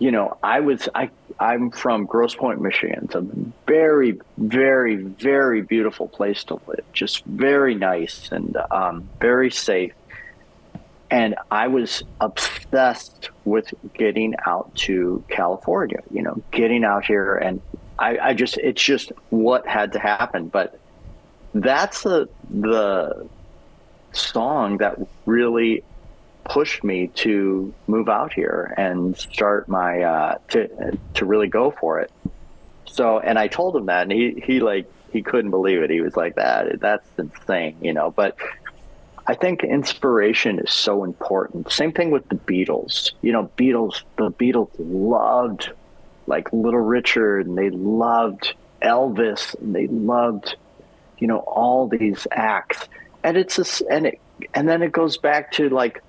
You 0.00 0.10
know, 0.10 0.38
I 0.42 0.58
was 0.58 0.88
I 0.96 1.10
I'm 1.40 1.70
from 1.70 2.06
Grosse 2.06 2.34
Pointe, 2.34 2.60
Michigan. 2.60 3.00
It's 3.04 3.14
a 3.14 3.26
very, 3.66 4.18
very, 4.38 4.96
very 4.96 5.62
beautiful 5.62 6.08
place 6.08 6.42
to 6.44 6.60
live. 6.66 6.84
Just 6.92 7.24
very 7.24 7.74
nice 7.74 8.30
and 8.32 8.56
um, 8.70 9.08
very 9.20 9.50
safe 9.50 9.92
and 11.10 11.36
I 11.50 11.68
was 11.68 12.02
obsessed 12.20 13.30
with 13.44 13.72
getting 13.94 14.34
out 14.46 14.74
to 14.76 15.24
California, 15.28 16.00
you 16.10 16.22
know, 16.22 16.42
getting 16.50 16.84
out 16.84 17.04
here. 17.04 17.36
And 17.36 17.60
I, 17.98 18.18
I 18.18 18.34
just, 18.34 18.58
it's 18.58 18.82
just 18.82 19.12
what 19.30 19.66
had 19.66 19.92
to 19.92 19.98
happen. 19.98 20.48
But 20.48 20.78
that's 21.54 22.02
the, 22.02 22.28
the 22.50 23.26
song 24.12 24.78
that 24.78 24.98
really 25.24 25.82
pushed 26.48 26.82
me 26.82 27.08
to 27.08 27.72
move 27.86 28.08
out 28.08 28.32
here 28.32 28.74
and 28.76 29.16
start 29.16 29.68
my, 29.68 30.02
uh, 30.02 30.38
to, 30.48 30.98
to 31.14 31.24
really 31.24 31.48
go 31.48 31.70
for 31.70 32.00
it. 32.00 32.10
So, 32.86 33.18
and 33.18 33.38
I 33.38 33.48
told 33.48 33.76
him 33.76 33.86
that 33.86 34.02
and 34.02 34.12
he, 34.12 34.42
he 34.44 34.60
like, 34.60 34.90
he 35.12 35.22
couldn't 35.22 35.50
believe 35.50 35.82
it. 35.82 35.90
He 35.90 36.00
was 36.00 36.16
like, 36.16 36.36
that, 36.36 36.80
that's 36.80 37.06
insane, 37.18 37.76
you 37.82 37.92
know, 37.92 38.10
but 38.10 38.36
I 39.26 39.34
think 39.34 39.62
inspiration 39.62 40.58
is 40.58 40.72
so 40.72 41.04
important. 41.04 41.70
Same 41.70 41.92
thing 41.92 42.10
with 42.10 42.26
the 42.30 42.36
Beatles. 42.36 43.12
You 43.20 43.32
know, 43.32 43.50
Beatles, 43.58 44.02
the 44.16 44.30
Beatles 44.30 44.70
loved 44.78 45.70
like 46.26 46.50
Little 46.52 46.80
Richard 46.80 47.46
and 47.46 47.56
they 47.56 47.68
loved 47.70 48.54
Elvis 48.80 49.54
and 49.60 49.74
they 49.74 49.86
loved, 49.86 50.56
you 51.18 51.26
know, 51.26 51.38
all 51.38 51.88
these 51.88 52.26
acts. 52.30 52.88
And 53.22 53.36
it's 53.36 53.56
this, 53.56 53.82
and 53.90 54.06
it, 54.06 54.20
and 54.54 54.66
then 54.66 54.82
it 54.82 54.92
goes 54.92 55.18
back 55.18 55.52
to 55.52 55.68
like, 55.68 56.02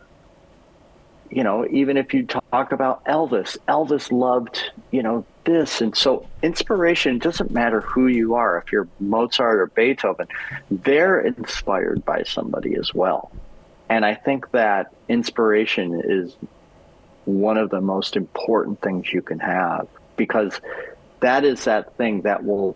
you 1.29 1.43
know, 1.43 1.65
even 1.69 1.97
if 1.97 2.13
you 2.13 2.25
talk 2.25 2.71
about 2.71 3.03
Elvis, 3.05 3.57
Elvis 3.67 4.11
loved, 4.11 4.71
you 4.91 5.03
know, 5.03 5.25
this. 5.43 5.81
And 5.81 5.95
so 5.95 6.27
inspiration 6.41 7.19
doesn't 7.19 7.51
matter 7.51 7.81
who 7.81 8.07
you 8.07 8.35
are. 8.35 8.57
If 8.57 8.71
you're 8.71 8.87
Mozart 8.99 9.59
or 9.59 9.67
Beethoven, 9.67 10.27
they're 10.69 11.19
inspired 11.19 12.03
by 12.03 12.23
somebody 12.23 12.75
as 12.75 12.93
well. 12.93 13.31
And 13.89 14.05
I 14.05 14.15
think 14.15 14.51
that 14.51 14.93
inspiration 15.07 16.01
is 16.03 16.35
one 17.25 17.57
of 17.57 17.69
the 17.69 17.81
most 17.81 18.15
important 18.15 18.81
things 18.81 19.11
you 19.11 19.21
can 19.21 19.39
have 19.39 19.87
because 20.15 20.59
that 21.19 21.43
is 21.43 21.65
that 21.65 21.95
thing 21.97 22.21
that 22.21 22.43
will 22.43 22.75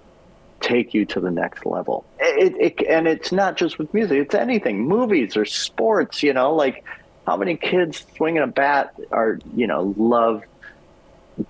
take 0.60 0.94
you 0.94 1.06
to 1.06 1.20
the 1.20 1.30
next 1.30 1.66
level. 1.66 2.06
It, 2.20 2.80
it, 2.80 2.88
and 2.88 3.08
it's 3.08 3.32
not 3.32 3.58
just 3.58 3.78
with 3.78 3.94
music, 3.94 4.18
it's 4.18 4.36
anything, 4.36 4.88
movies 4.88 5.36
or 5.36 5.46
sports, 5.46 6.24
you 6.24 6.34
know, 6.34 6.56
like 6.56 6.84
how 7.26 7.38
many 7.38 7.56
kids 7.56 8.06
swinging 8.16 8.42
a 8.42 8.48
bat 8.48 8.94
are, 9.12 9.40
you 9.56 9.68
know, 9.68 9.94
love 9.98 10.44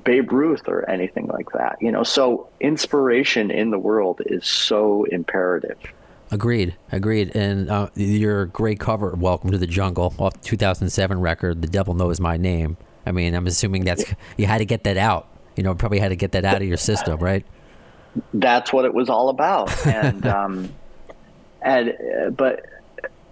Babe 0.04 0.32
Ruth 0.32 0.68
or 0.68 0.90
anything 0.90 1.28
like 1.28 1.52
that, 1.52 1.78
you 1.82 1.92
know? 1.92 2.04
So 2.04 2.48
inspiration 2.60 3.52
in 3.52 3.72
the 3.72 3.80
world 3.80 4.22
is 4.26 4.46
so 4.46 5.04
imperative. 5.06 5.78
Agreed, 6.32 6.76
agreed. 6.92 7.36
And 7.36 7.70
uh, 7.70 7.90
your 7.96 8.48
great 8.48 8.80
cover, 8.80 9.14
"Welcome 9.16 9.52
to 9.52 9.58
the 9.60 9.68
Jungle," 9.68 10.16
off 10.18 10.42
2007 10.42 11.20
record, 11.20 11.62
"The 11.62 11.68
Devil 11.68 11.94
Knows 11.94 12.20
My 12.20 12.38
Name." 12.38 12.76
I 13.06 13.12
mean, 13.12 13.36
I'm 13.36 13.46
assuming 13.46 13.84
that's 13.84 14.04
you 14.36 14.48
had 14.48 14.58
to 14.58 14.66
get 14.66 14.84
that 14.86 14.98
out. 14.98 15.28
You 15.56 15.62
know, 15.62 15.76
probably 15.76 16.00
had 16.00 16.10
to 16.10 16.16
get 16.16 16.32
that 16.32 16.44
out 16.44 16.56
of 16.56 16.68
your 16.68 16.78
system, 16.78 17.20
right? 17.20 17.46
that's 18.34 18.72
what 18.72 18.86
it 18.86 18.94
was 18.94 19.10
all 19.10 19.30
about. 19.30 19.86
And 19.86 20.26
um, 20.26 20.74
and 21.62 21.90
uh, 21.90 22.30
but 22.30 22.66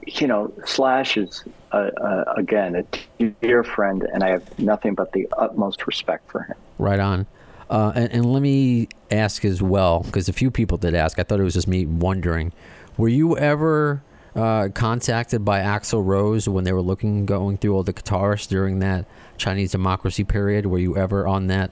you 0.08 0.28
know, 0.28 0.54
Slash 0.66 1.18
is 1.18 1.44
uh, 1.72 1.90
uh, 2.02 2.34
again 2.38 2.76
a 2.76 3.24
dear 3.42 3.64
friend, 3.64 4.04
and 4.14 4.24
I 4.24 4.30
have 4.30 4.60
nothing 4.60 4.96
but 4.96 5.12
the 5.14 5.28
utmost 5.38 5.88
respect 5.88 6.30
for 6.32 6.44
him. 6.44 6.56
Right 6.78 7.00
on. 7.00 7.28
Uh, 7.70 7.94
and, 7.96 8.12
and 8.12 8.34
let 8.34 8.42
me 8.42 8.90
ask 9.10 9.46
as 9.46 9.62
well, 9.62 10.02
because 10.04 10.28
a 10.28 10.34
few 10.34 10.52
people 10.52 10.78
did 10.78 10.94
ask. 10.94 11.18
I 11.20 11.24
thought 11.24 11.40
it 11.40 11.44
was 11.44 11.54
just 11.54 11.68
me 11.68 11.86
wondering. 11.86 12.52
Were 12.98 13.08
you 13.08 13.38
ever 13.38 14.04
uh, 14.36 14.70
contacted 14.74 15.46
by 15.46 15.62
Axl 15.62 16.06
Rose 16.06 16.50
when 16.50 16.66
they 16.66 16.74
were 16.74 16.82
looking, 16.82 17.26
going 17.26 17.58
through 17.58 17.76
all 17.76 17.84
the 17.84 17.94
guitarists 17.94 18.48
during 18.48 18.80
that 18.80 19.06
Chinese 19.38 19.72
democracy 19.72 20.24
period? 20.26 20.66
Were 20.66 20.80
you 20.80 20.98
ever 20.98 21.28
on 21.28 21.48
that 21.48 21.72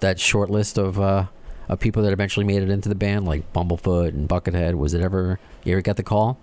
that 0.00 0.18
short 0.18 0.50
list 0.50 0.78
of 0.78 0.98
uh, 0.98 1.26
of 1.68 1.78
people 1.78 2.02
that 2.02 2.12
eventually 2.12 2.46
made 2.46 2.62
it 2.62 2.70
into 2.70 2.88
the 2.88 2.94
band, 2.94 3.26
like 3.26 3.52
Bumblefoot 3.52 4.08
and 4.08 4.28
Buckethead? 4.28 4.74
Was 4.74 4.94
it 4.94 5.02
ever 5.02 5.38
you 5.64 5.72
ever 5.72 5.82
get 5.82 5.96
the 5.96 6.02
call? 6.02 6.38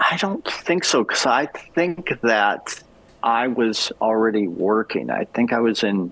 I 0.00 0.16
don't 0.16 0.44
think 0.50 0.84
so 0.84 1.04
because 1.04 1.26
I 1.26 1.46
think 1.46 2.20
that 2.22 2.82
I 3.22 3.48
was 3.48 3.92
already 4.00 4.48
working. 4.48 5.10
I 5.10 5.24
think 5.24 5.52
I 5.52 5.60
was 5.60 5.84
in 5.84 6.10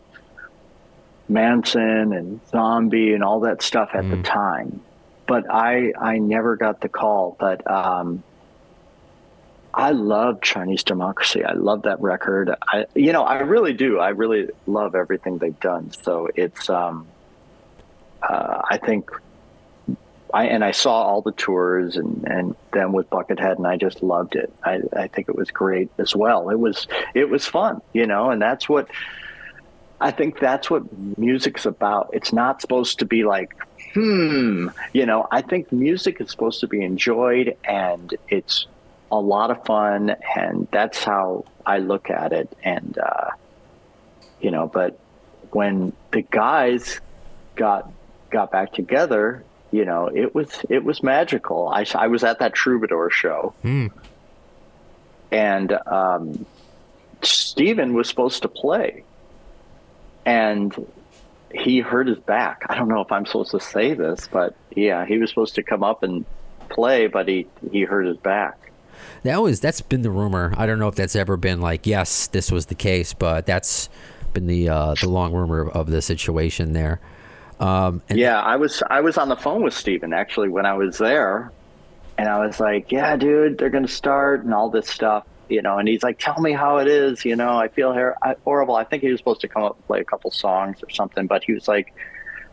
Manson 1.26 2.12
and 2.12 2.40
Zombie 2.50 3.14
and 3.14 3.24
all 3.24 3.40
that 3.40 3.62
stuff 3.62 3.90
at 3.94 4.08
the 4.10 4.22
time, 4.22 4.82
but 5.26 5.50
I 5.50 5.92
I 5.98 6.18
never 6.18 6.56
got 6.56 6.82
the 6.82 6.90
call. 6.90 7.34
But 7.40 7.68
um, 7.70 8.22
I 9.72 9.92
love 9.92 10.42
Chinese 10.42 10.84
Democracy. 10.84 11.42
I 11.42 11.54
love 11.54 11.82
that 11.82 11.98
record. 12.00 12.54
I 12.62 12.84
you 12.94 13.12
know 13.12 13.22
I 13.22 13.40
really 13.40 13.72
do. 13.72 13.98
I 13.98 14.10
really 14.10 14.50
love 14.66 14.94
everything 14.94 15.38
they've 15.38 15.60
done. 15.60 15.92
So 16.02 16.28
it's 16.34 16.68
um, 16.68 17.06
uh, 18.22 18.60
I 18.70 18.76
think 18.76 19.10
I 20.32 20.46
and 20.46 20.64
I 20.64 20.72
saw 20.72 21.02
all 21.02 21.22
the 21.22 21.32
tours 21.32 21.96
and 21.96 22.24
and 22.24 22.56
then 22.72 22.92
with 22.92 23.08
Buckethead 23.10 23.56
and 23.56 23.66
I 23.66 23.76
just 23.76 24.02
loved 24.02 24.36
it. 24.36 24.52
I 24.64 24.80
I 24.94 25.08
think 25.08 25.28
it 25.28 25.36
was 25.36 25.50
great 25.50 25.90
as 25.98 26.14
well. 26.14 26.50
It 26.50 26.58
was 26.58 26.86
it 27.14 27.28
was 27.28 27.46
fun, 27.46 27.80
you 27.92 28.06
know, 28.06 28.30
and 28.30 28.40
that's 28.40 28.68
what 28.68 28.88
I 30.00 30.10
think 30.10 30.38
that's 30.38 30.70
what 30.70 30.82
music's 31.18 31.66
about. 31.66 32.10
It's 32.12 32.32
not 32.32 32.60
supposed 32.60 32.98
to 33.00 33.04
be 33.04 33.24
like 33.24 33.54
hmm, 33.94 34.68
you 34.92 35.06
know, 35.06 35.26
I 35.30 35.42
think 35.42 35.72
music 35.72 36.20
is 36.20 36.30
supposed 36.30 36.60
to 36.60 36.66
be 36.66 36.82
enjoyed 36.82 37.56
and 37.64 38.14
it's 38.28 38.66
a 39.10 39.18
lot 39.18 39.50
of 39.50 39.64
fun 39.64 40.14
and 40.36 40.68
that's 40.70 41.02
how 41.02 41.46
I 41.64 41.78
look 41.78 42.10
at 42.10 42.32
it 42.32 42.54
and 42.62 42.98
uh 42.98 43.30
you 44.40 44.50
know, 44.50 44.66
but 44.66 44.98
when 45.50 45.92
the 46.12 46.22
guys 46.22 47.00
got 47.56 47.90
got 48.30 48.50
back 48.50 48.72
together 48.72 49.42
you 49.70 49.84
know, 49.84 50.08
it 50.12 50.34
was 50.34 50.48
it 50.68 50.84
was 50.84 51.02
magical. 51.02 51.68
I, 51.68 51.84
I 51.94 52.06
was 52.08 52.24
at 52.24 52.38
that 52.38 52.54
Troubadour 52.54 53.10
show, 53.10 53.54
and 55.30 55.72
um, 55.86 56.46
Steven 57.22 57.94
was 57.94 58.08
supposed 58.08 58.42
to 58.42 58.48
play, 58.48 59.04
and 60.24 60.74
he 61.52 61.80
hurt 61.80 62.06
his 62.06 62.18
back. 62.18 62.64
I 62.68 62.74
don't 62.76 62.88
know 62.88 63.00
if 63.00 63.12
I'm 63.12 63.26
supposed 63.26 63.50
to 63.52 63.60
say 63.60 63.94
this, 63.94 64.28
but 64.30 64.54
yeah, 64.74 65.04
he 65.06 65.18
was 65.18 65.30
supposed 65.30 65.54
to 65.56 65.62
come 65.62 65.82
up 65.82 66.02
and 66.02 66.24
play, 66.68 67.06
but 67.06 67.28
he 67.28 67.46
he 67.70 67.82
hurt 67.82 68.06
his 68.06 68.16
back. 68.16 68.72
That 69.22 69.42
was 69.42 69.60
that's 69.60 69.80
been 69.80 70.02
the 70.02 70.10
rumor. 70.10 70.54
I 70.56 70.66
don't 70.66 70.78
know 70.78 70.88
if 70.88 70.94
that's 70.94 71.16
ever 71.16 71.36
been 71.36 71.60
like 71.60 71.86
yes, 71.86 72.26
this 72.28 72.50
was 72.50 72.66
the 72.66 72.74
case, 72.74 73.12
but 73.12 73.46
that's 73.46 73.88
been 74.32 74.46
the 74.46 74.68
uh, 74.68 74.94
the 74.94 75.08
long 75.08 75.32
rumor 75.32 75.68
of 75.68 75.90
the 75.90 76.00
situation 76.00 76.72
there. 76.72 77.00
Um, 77.60 78.02
and 78.08 78.18
Yeah, 78.18 78.40
I 78.40 78.56
was 78.56 78.82
I 78.88 79.00
was 79.00 79.18
on 79.18 79.28
the 79.28 79.36
phone 79.36 79.62
with 79.62 79.74
Steven 79.74 80.12
actually 80.12 80.48
when 80.48 80.64
I 80.66 80.74
was 80.74 80.98
there, 80.98 81.50
and 82.16 82.28
I 82.28 82.44
was 82.44 82.60
like, 82.60 82.92
"Yeah, 82.92 83.16
dude, 83.16 83.58
they're 83.58 83.70
gonna 83.70 83.88
start 83.88 84.44
and 84.44 84.54
all 84.54 84.70
this 84.70 84.88
stuff." 84.88 85.24
You 85.48 85.62
know, 85.62 85.78
and 85.78 85.88
he's 85.88 86.02
like, 86.02 86.18
"Tell 86.18 86.40
me 86.40 86.52
how 86.52 86.76
it 86.78 86.86
is." 86.88 87.24
You 87.24 87.34
know, 87.36 87.56
I 87.58 87.68
feel 87.68 87.92
her- 87.94 88.16
I- 88.22 88.36
horrible. 88.44 88.76
I 88.76 88.84
think 88.84 89.02
he 89.02 89.10
was 89.10 89.18
supposed 89.18 89.40
to 89.40 89.48
come 89.48 89.62
up 89.64 89.76
and 89.76 89.86
play 89.86 90.00
a 90.00 90.04
couple 90.04 90.30
songs 90.30 90.82
or 90.82 90.90
something, 90.90 91.26
but 91.26 91.42
he 91.42 91.52
was 91.52 91.66
like, 91.66 91.92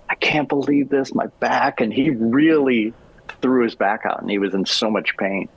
"I 0.10 0.16
can't 0.16 0.48
believe 0.50 0.90
this, 0.90 1.14
my 1.14 1.28
back," 1.40 1.82
and 1.82 1.94
he 1.94 2.10
really 2.12 2.94
threw 3.42 3.64
his 3.64 3.76
back 3.76 4.02
out, 4.06 4.22
and 4.22 4.30
he 4.32 4.38
was 4.38 4.54
in 4.54 4.66
so 4.66 4.90
much 4.90 5.16
pain. 5.18 5.50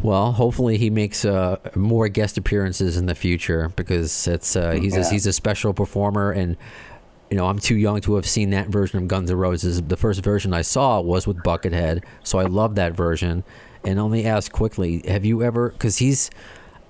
Well, 0.00 0.32
hopefully 0.32 0.76
he 0.76 0.90
makes 0.90 1.24
uh, 1.24 1.56
more 1.74 2.08
guest 2.08 2.36
appearances 2.36 2.96
in 2.98 3.06
the 3.06 3.14
future 3.14 3.70
because 3.74 4.28
it's 4.28 4.54
uh, 4.54 4.72
he's 4.72 4.96
a, 4.96 5.08
he's 5.08 5.26
a 5.26 5.32
special 5.32 5.72
performer, 5.72 6.30
and 6.30 6.56
you 7.34 7.38
know 7.40 7.48
I'm 7.48 7.58
too 7.58 7.74
young 7.74 8.00
to 8.02 8.14
have 8.14 8.26
seen 8.28 8.50
that 8.50 8.68
version 8.68 8.96
of 9.02 9.08
Guns 9.08 9.28
N' 9.28 9.36
Roses. 9.36 9.82
The 9.82 9.96
first 9.96 10.22
version 10.22 10.52
I 10.54 10.62
saw 10.62 11.00
was 11.00 11.26
with 11.26 11.38
Buckethead, 11.38 12.04
so 12.22 12.38
I 12.38 12.44
love 12.44 12.76
that 12.76 12.92
version. 12.94 13.42
And 13.84 13.98
only 13.98 14.24
ask 14.24 14.52
quickly, 14.52 15.02
have 15.08 15.24
you 15.24 15.42
ever? 15.42 15.70
Because 15.70 15.98
he's 15.98 16.30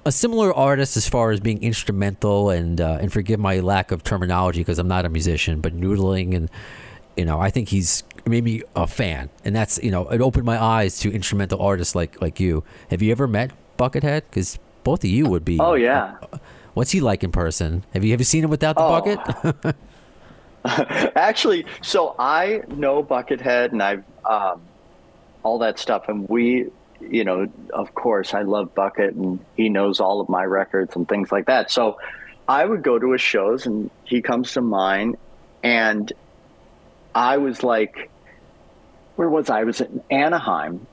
a 0.04 0.12
similar 0.12 0.52
artist 0.52 0.98
as 0.98 1.08
far 1.08 1.30
as 1.30 1.40
being 1.40 1.62
instrumental 1.62 2.50
and 2.50 2.78
uh, 2.78 2.98
and 3.00 3.10
forgive 3.10 3.40
my 3.40 3.60
lack 3.60 3.90
of 3.90 4.04
terminology 4.04 4.60
because 4.60 4.78
I'm 4.78 4.86
not 4.86 5.06
a 5.06 5.08
musician, 5.08 5.62
but 5.62 5.74
noodling 5.74 6.36
and 6.36 6.50
you 7.16 7.24
know 7.24 7.40
I 7.40 7.48
think 7.48 7.70
he's 7.70 8.02
maybe 8.26 8.62
a 8.76 8.86
fan, 8.86 9.30
and 9.46 9.56
that's 9.56 9.80
you 9.82 9.90
know 9.90 10.06
it 10.08 10.20
opened 10.20 10.44
my 10.44 10.62
eyes 10.62 10.98
to 11.00 11.10
instrumental 11.10 11.62
artists 11.62 11.94
like 11.94 12.20
like 12.20 12.38
you. 12.38 12.64
Have 12.90 13.00
you 13.00 13.12
ever 13.12 13.26
met 13.26 13.50
Buckethead? 13.78 14.24
Because 14.28 14.58
both 14.82 15.04
of 15.04 15.08
you 15.08 15.24
would 15.26 15.46
be. 15.46 15.58
Oh 15.58 15.72
yeah. 15.72 16.16
What's 16.74 16.90
he 16.90 17.00
like 17.00 17.24
in 17.24 17.32
person? 17.32 17.82
Have 17.94 18.04
you 18.04 18.12
ever 18.12 18.24
seen 18.24 18.44
him 18.44 18.50
without 18.50 18.76
the 18.76 18.82
Oh. 18.82 18.90
bucket? 19.00 19.74
Actually, 21.14 21.66
so 21.82 22.14
I 22.18 22.62
know 22.68 23.02
Buckethead 23.02 23.72
and 23.72 23.82
I've 23.82 24.04
um, 24.24 24.62
all 25.42 25.58
that 25.58 25.78
stuff, 25.78 26.08
and 26.08 26.26
we, 26.28 26.70
you 27.00 27.24
know, 27.24 27.46
of 27.72 27.94
course, 27.94 28.32
I 28.32 28.42
love 28.42 28.74
Bucket, 28.74 29.14
and 29.14 29.38
he 29.56 29.68
knows 29.68 30.00
all 30.00 30.20
of 30.20 30.28
my 30.28 30.42
records 30.44 30.96
and 30.96 31.06
things 31.06 31.30
like 31.30 31.46
that. 31.46 31.70
So 31.70 31.98
I 32.48 32.64
would 32.64 32.82
go 32.82 32.98
to 32.98 33.12
his 33.12 33.20
shows, 33.20 33.66
and 33.66 33.90
he 34.04 34.22
comes 34.22 34.52
to 34.52 34.62
mine, 34.62 35.16
and 35.62 36.10
I 37.14 37.36
was 37.36 37.62
like, 37.62 38.10
where 39.16 39.28
was 39.28 39.50
I? 39.50 39.60
I 39.60 39.64
was 39.64 39.82
in 39.82 40.02
Anaheim, 40.10 40.86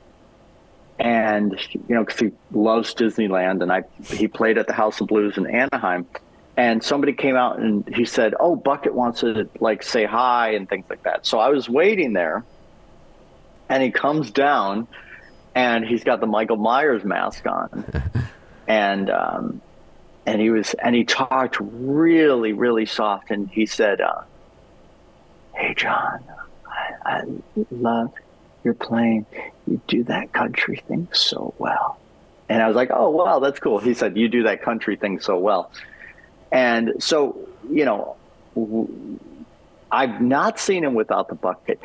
and 1.00 1.58
you 1.74 1.96
know, 1.96 2.04
because 2.04 2.20
he 2.20 2.32
loves 2.52 2.94
Disneyland, 2.94 3.64
and 3.64 3.72
I 3.72 3.84
he 4.04 4.28
played 4.28 4.58
at 4.58 4.68
the 4.68 4.74
House 4.74 5.00
of 5.00 5.08
Blues 5.08 5.38
in 5.38 5.48
Anaheim, 5.48 6.06
and 6.58 6.84
somebody 6.84 7.14
came 7.14 7.36
out 7.36 7.60
and 7.60 7.88
he 7.96 8.06
said, 8.06 8.34
"Oh, 8.40 8.56
Bucket 8.56 8.94
wants 8.94 9.22
to 9.22 9.50
like 9.60 9.84
say 9.84 10.06
hi 10.06 10.52
and 10.52 10.68
things 10.68 10.86
like 10.90 11.04
that." 11.04 11.26
So 11.26 11.40
I 11.40 11.50
was 11.50 11.70
waiting 11.70 12.14
there, 12.14 12.44
and 13.70 13.82
he 13.82 13.92
comes 13.92 14.32
down, 14.32 14.88
and 15.56 15.86
he's 15.86 16.04
got 16.04 16.20
the 16.20 16.28
Michael 16.28 16.58
Myers 16.58 17.04
mask 17.04 17.46
on, 17.48 17.86
and 18.68 19.10
um, 19.10 19.62
and 20.26 20.42
he 20.42 20.50
was 20.50 20.74
and 20.74 20.94
he 20.94 21.06
talked 21.06 21.58
really 21.60 22.54
really 22.54 22.86
soft, 22.86 23.32
and 23.32 23.50
he 23.50 23.66
said, 23.66 24.02
uh, 24.02 24.22
"Hey, 25.56 25.74
John, 25.74 26.20
I, 26.66 26.94
I 27.06 27.22
love 27.72 28.12
your 28.64 28.74
playing. 28.74 29.26
You 29.68 29.80
do 29.88 30.04
that 30.06 30.34
country 30.34 30.84
thing 30.88 31.08
so 31.14 31.54
well." 31.58 31.98
And 32.50 32.62
I 32.62 32.68
was 32.68 32.76
like, 32.76 32.90
"Oh, 32.94 33.10
wow, 33.10 33.40
that's 33.40 33.62
cool." 33.62 33.80
He 33.80 33.94
said, 33.94 34.18
"You 34.18 34.28
do 34.28 34.44
that 34.44 34.62
country 34.62 34.98
thing 34.98 35.22
so 35.22 35.38
well." 35.38 35.72
And 36.52 36.94
so, 37.00 37.48
you 37.70 37.86
know, 37.86 38.16
I've 39.92 40.22
not 40.22 40.60
seen 40.60 40.84
him 40.84 40.94
without 40.94 41.30
the 41.30 41.36
bucket 41.36 41.80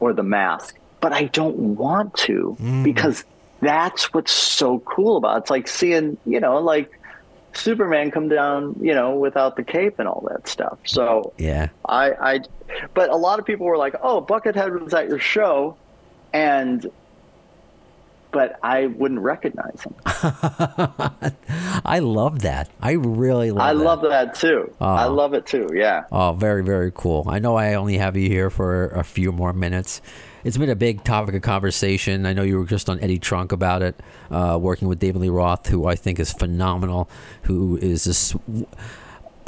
or 0.00 0.12
the 0.12 0.22
mask, 0.22 0.76
but 1.00 1.12
I 1.12 1.24
don't 1.24 1.56
want 1.76 2.14
to 2.14 2.56
mm. 2.60 2.84
because 2.84 3.24
that's 3.60 4.12
what's 4.12 4.32
so 4.32 4.80
cool 4.80 5.16
about 5.16 5.36
it. 5.36 5.40
It's 5.40 5.50
like 5.50 5.68
seeing, 5.68 6.18
you 6.26 6.40
know, 6.40 6.58
like 6.58 6.98
Superman 7.56 8.10
come 8.10 8.28
down, 8.28 8.76
you 8.80 8.94
know, 8.94 9.16
without 9.16 9.56
the 9.56 9.64
cape 9.64 9.98
and 9.98 10.08
all 10.08 10.26
that 10.30 10.46
stuff. 10.48 10.78
So 10.84 11.32
yeah. 11.38 11.68
I, 11.84 12.12
I, 12.12 12.40
but 12.94 13.10
a 13.10 13.16
lot 13.16 13.38
of 13.38 13.46
people 13.46 13.66
were 13.66 13.78
like, 13.78 13.94
"Oh, 14.02 14.20
Buckethead 14.20 14.80
was 14.80 14.92
at 14.92 15.08
your 15.08 15.18
show," 15.18 15.76
and, 16.32 16.90
but 18.36 18.58
I 18.62 18.88
wouldn't 18.88 19.20
recognize 19.20 19.80
him. 19.82 19.94
I 21.86 22.00
love 22.02 22.40
that. 22.40 22.68
I 22.82 22.92
really 22.92 23.50
love 23.50 23.56
that 23.60 23.64
I 23.64 23.72
that. 23.72 23.82
love 23.82 24.02
that 24.02 24.34
too. 24.34 24.70
I 24.78 25.06
Oh. 25.06 25.12
love 25.14 25.32
it 25.32 25.46
too. 25.46 25.68
Yeah. 25.72 26.04
Oh, 26.12 26.32
very, 26.32 26.62
very 26.62 26.92
cool. 26.94 27.24
I 27.28 27.38
know 27.38 27.56
I 27.56 27.72
only 27.74 27.96
have 27.96 28.14
you 28.14 28.28
here 28.28 28.50
for 28.50 28.88
a 28.88 29.02
few 29.04 29.32
more 29.32 29.54
minutes. 29.54 30.02
It's 30.44 30.58
been 30.58 30.68
a 30.68 30.76
big 30.76 31.02
topic 31.02 31.34
of 31.34 31.40
conversation. 31.40 32.26
I 32.26 32.34
know 32.34 32.42
you 32.42 32.58
were 32.58 32.66
just 32.66 32.90
on 32.90 33.00
Eddie 33.00 33.18
Trunk 33.18 33.52
about 33.52 33.80
it, 33.80 33.98
uh, 34.30 34.58
working 34.60 34.86
with 34.86 34.98
David 34.98 35.22
Lee 35.22 35.30
Roth, 35.30 35.66
who 35.68 35.86
I 35.86 35.94
think 35.94 36.20
is 36.20 36.30
phenomenal, 36.34 37.08
who 37.44 37.78
is 37.78 38.04
just 38.04 38.36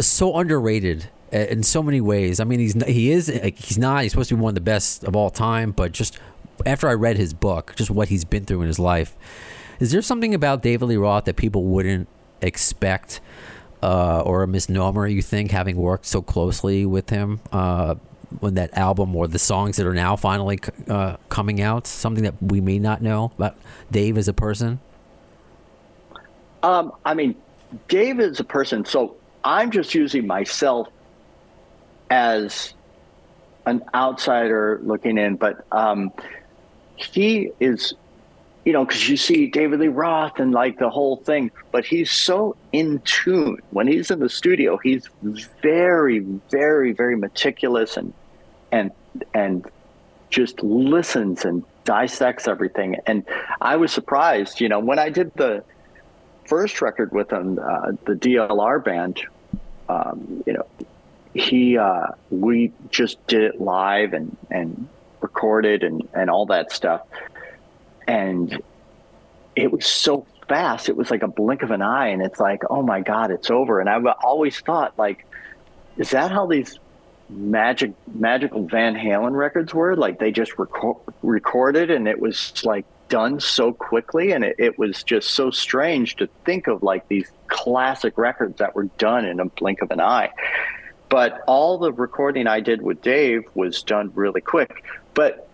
so 0.00 0.34
underrated 0.38 1.10
uh, 1.30 1.36
in 1.36 1.62
so 1.62 1.82
many 1.82 2.00
ways. 2.00 2.40
I 2.40 2.44
mean, 2.44 2.58
he's 2.58 2.72
he 2.84 3.12
is 3.12 3.26
he's 3.26 3.76
not. 3.76 4.02
He's 4.04 4.12
supposed 4.12 4.30
to 4.30 4.36
be 4.36 4.40
one 4.40 4.52
of 4.52 4.54
the 4.54 4.60
best 4.62 5.04
of 5.04 5.14
all 5.14 5.28
time, 5.28 5.72
but 5.72 5.92
just 5.92 6.18
after 6.68 6.88
I 6.88 6.94
read 6.94 7.16
his 7.16 7.34
book, 7.34 7.74
just 7.76 7.90
what 7.90 8.08
he's 8.08 8.24
been 8.24 8.44
through 8.44 8.62
in 8.62 8.68
his 8.68 8.78
life, 8.78 9.16
is 9.80 9.90
there 9.90 10.02
something 10.02 10.34
about 10.34 10.62
David 10.62 10.86
Lee 10.86 10.96
Roth 10.96 11.24
that 11.24 11.36
people 11.36 11.64
wouldn't 11.64 12.08
expect? 12.40 13.20
uh, 13.82 14.20
or 14.20 14.42
a 14.42 14.48
misnomer 14.48 15.06
you 15.06 15.22
think 15.22 15.50
having 15.50 15.76
worked 15.76 16.06
so 16.06 16.20
closely 16.20 16.84
with 16.84 17.10
him 17.10 17.40
uh, 17.52 17.94
when 18.40 18.54
that 18.54 18.76
album 18.76 19.14
or 19.14 19.28
the 19.28 19.38
songs 19.38 19.76
that 19.76 19.86
are 19.86 19.94
now 19.94 20.16
finally 20.16 20.58
uh, 20.88 21.16
coming 21.28 21.60
out 21.60 21.86
something 21.86 22.24
that 22.24 22.34
we 22.42 22.60
may 22.60 22.78
not 22.78 23.00
know 23.00 23.30
about 23.36 23.56
dave 23.90 24.18
as 24.18 24.28
a 24.28 24.32
person 24.32 24.78
Um, 26.62 26.92
I 27.04 27.14
mean, 27.14 27.36
Dave 27.86 28.18
is 28.18 28.40
a 28.40 28.44
person, 28.44 28.84
so 28.84 29.14
I'm 29.44 29.70
just 29.70 29.94
using 29.94 30.26
myself 30.26 30.88
as 32.10 32.74
an 33.64 33.84
outsider 33.94 34.80
looking 34.82 35.18
in, 35.18 35.36
but 35.36 35.64
um, 35.70 36.10
he 36.98 37.50
is, 37.60 37.94
you 38.64 38.72
know, 38.72 38.84
because 38.84 39.08
you 39.08 39.16
see 39.16 39.46
David 39.46 39.80
Lee 39.80 39.88
Roth 39.88 40.38
and 40.38 40.52
like 40.52 40.78
the 40.78 40.90
whole 40.90 41.16
thing, 41.16 41.50
but 41.72 41.84
he's 41.84 42.10
so 42.10 42.56
in 42.72 43.00
tune. 43.00 43.58
When 43.70 43.86
he's 43.86 44.10
in 44.10 44.18
the 44.18 44.28
studio, 44.28 44.76
he's 44.78 45.08
very, 45.62 46.20
very, 46.50 46.92
very 46.92 47.16
meticulous 47.16 47.96
and 47.96 48.12
and 48.72 48.90
and 49.32 49.64
just 50.30 50.62
listens 50.62 51.44
and 51.44 51.64
dissects 51.84 52.46
everything. 52.46 52.96
And 53.06 53.24
I 53.60 53.76
was 53.76 53.92
surprised, 53.92 54.60
you 54.60 54.68
know, 54.68 54.78
when 54.78 54.98
I 54.98 55.08
did 55.08 55.32
the 55.34 55.64
first 56.44 56.82
record 56.82 57.12
with 57.12 57.32
him, 57.32 57.58
uh, 57.58 57.92
the 58.04 58.14
DLR 58.14 58.84
band, 58.84 59.20
um, 59.88 60.42
you 60.46 60.52
know, 60.52 60.66
he 61.34 61.78
uh, 61.78 62.08
we 62.30 62.72
just 62.90 63.24
did 63.26 63.42
it 63.42 63.60
live 63.60 64.12
and 64.12 64.36
and 64.50 64.88
recorded 65.20 65.82
and 65.82 66.08
and 66.14 66.30
all 66.30 66.46
that 66.46 66.72
stuff, 66.72 67.02
and 68.06 68.62
it 69.56 69.72
was 69.72 69.86
so 69.86 70.26
fast. 70.48 70.88
It 70.88 70.96
was 70.96 71.10
like 71.10 71.22
a 71.22 71.28
blink 71.28 71.62
of 71.62 71.70
an 71.70 71.82
eye, 71.82 72.08
and 72.08 72.22
it's 72.22 72.40
like, 72.40 72.62
oh 72.70 72.82
my 72.82 73.00
god, 73.00 73.30
it's 73.30 73.50
over. 73.50 73.80
And 73.80 73.88
I've 73.88 74.06
always 74.22 74.58
thought, 74.60 74.98
like, 74.98 75.26
is 75.96 76.10
that 76.10 76.30
how 76.30 76.46
these 76.46 76.78
magic 77.28 77.92
magical 78.14 78.66
Van 78.66 78.94
Halen 78.94 79.36
records 79.36 79.74
were? 79.74 79.96
Like 79.96 80.18
they 80.18 80.32
just 80.32 80.52
reco- 80.52 81.00
recorded, 81.22 81.90
and 81.90 82.08
it 82.08 82.20
was 82.20 82.52
like 82.64 82.86
done 83.08 83.40
so 83.40 83.72
quickly, 83.72 84.32
and 84.32 84.44
it, 84.44 84.56
it 84.58 84.78
was 84.78 85.02
just 85.02 85.30
so 85.30 85.50
strange 85.50 86.16
to 86.16 86.28
think 86.44 86.66
of 86.66 86.82
like 86.82 87.08
these 87.08 87.30
classic 87.48 88.16
records 88.16 88.58
that 88.58 88.74
were 88.74 88.84
done 88.98 89.24
in 89.24 89.40
a 89.40 89.46
blink 89.46 89.82
of 89.82 89.90
an 89.90 90.00
eye. 90.00 90.30
But 91.10 91.40
all 91.46 91.78
the 91.78 91.92
recording 91.92 92.46
I 92.46 92.60
did 92.60 92.82
with 92.82 93.00
Dave 93.00 93.42
was 93.54 93.82
done 93.82 94.10
really 94.14 94.40
quick. 94.40 94.84
But 95.14 95.48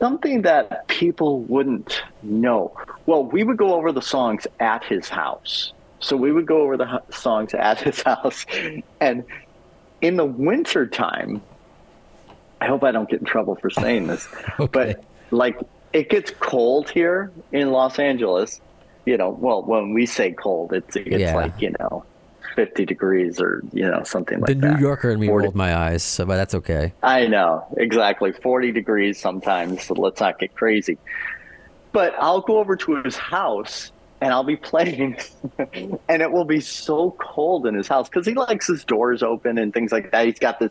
something 0.00 0.42
that 0.42 0.86
people 0.88 1.42
wouldn't 1.44 2.02
know. 2.22 2.74
Well, 3.06 3.24
we 3.24 3.42
would 3.42 3.56
go 3.56 3.74
over 3.74 3.90
the 3.92 4.02
songs 4.02 4.46
at 4.60 4.84
his 4.84 5.08
house. 5.08 5.72
So 6.00 6.16
we 6.16 6.32
would 6.32 6.46
go 6.46 6.62
over 6.62 6.76
the 6.76 7.00
songs 7.10 7.54
at 7.54 7.80
his 7.80 8.02
house. 8.06 8.44
And 9.00 9.24
in 10.00 10.16
the 10.16 10.24
winter 10.26 10.86
time, 10.86 11.42
I 12.60 12.66
hope 12.66 12.84
I 12.84 12.92
don't 12.92 13.08
get 13.08 13.20
in 13.20 13.26
trouble 13.26 13.56
for 13.56 13.70
saying 13.70 14.06
this, 14.08 14.28
Okay. 14.60 14.70
but 14.72 15.04
like 15.30 15.56
it 15.92 16.10
gets 16.10 16.32
cold 16.40 16.90
here 16.90 17.32
in 17.50 17.70
Los 17.70 17.98
Angeles. 17.98 18.60
You 19.04 19.16
know, 19.16 19.30
well, 19.30 19.64
when 19.64 19.94
we 19.94 20.06
say 20.06 20.32
cold, 20.32 20.72
it's 20.72 20.94
it's 20.96 21.08
Yeah. 21.08 21.34
like 21.34 21.60
you 21.60 21.72
know, 21.80 22.04
fifty 22.54 22.84
degrees 22.84 23.40
or 23.40 23.62
you 23.72 23.88
know 23.88 24.02
something 24.04 24.40
like 24.40 24.48
the 24.48 24.54
that. 24.54 24.60
The 24.60 24.74
New 24.74 24.80
Yorker 24.80 25.10
and 25.10 25.20
me 25.20 25.26
40 25.28 25.44
rolled 25.44 25.56
my 25.56 25.76
eyes, 25.76 26.02
so 26.02 26.24
but 26.24 26.36
that's 26.36 26.54
okay. 26.54 26.92
I 27.02 27.26
know 27.26 27.66
exactly 27.76 28.32
forty 28.32 28.72
degrees 28.72 29.18
sometimes. 29.18 29.84
So 29.84 29.94
let's 29.94 30.20
not 30.20 30.38
get 30.38 30.54
crazy. 30.54 30.98
But 31.92 32.14
I'll 32.18 32.40
go 32.40 32.58
over 32.58 32.76
to 32.76 33.02
his 33.02 33.16
house 33.16 33.92
and 34.20 34.32
I'll 34.32 34.44
be 34.44 34.56
playing, 34.70 35.16
and 36.08 36.22
it 36.22 36.30
will 36.30 36.44
be 36.44 36.60
so 36.60 37.14
cold 37.18 37.66
in 37.66 37.74
his 37.74 37.88
house 37.88 38.08
because 38.08 38.26
he 38.26 38.34
likes 38.34 38.66
his 38.66 38.84
doors 38.84 39.22
open 39.22 39.58
and 39.58 39.74
things 39.74 39.92
like 39.92 40.10
that. 40.12 40.26
He's 40.26 40.38
got 40.38 40.58
this 40.58 40.70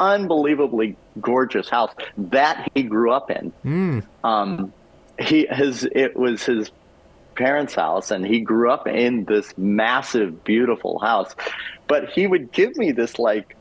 unbelievably 0.00 0.96
gorgeous 1.20 1.68
house 1.68 1.92
that 2.16 2.70
he 2.74 2.82
grew 2.82 3.12
up 3.12 3.30
in. 3.30 3.52
Um, 4.24 4.72
he 5.18 5.46
his 5.50 5.84
it 5.92 6.16
was 6.16 6.42
his 6.42 6.70
parents' 7.34 7.74
house, 7.74 8.10
and 8.10 8.26
he 8.26 8.40
grew 8.40 8.70
up 8.70 8.86
in 8.86 9.24
this 9.24 9.52
massive, 9.56 10.44
beautiful 10.44 10.98
house. 11.00 11.34
But 11.88 12.08
he 12.10 12.26
would 12.26 12.52
give 12.52 12.76
me 12.76 12.92
this 12.92 13.18
like 13.18 13.56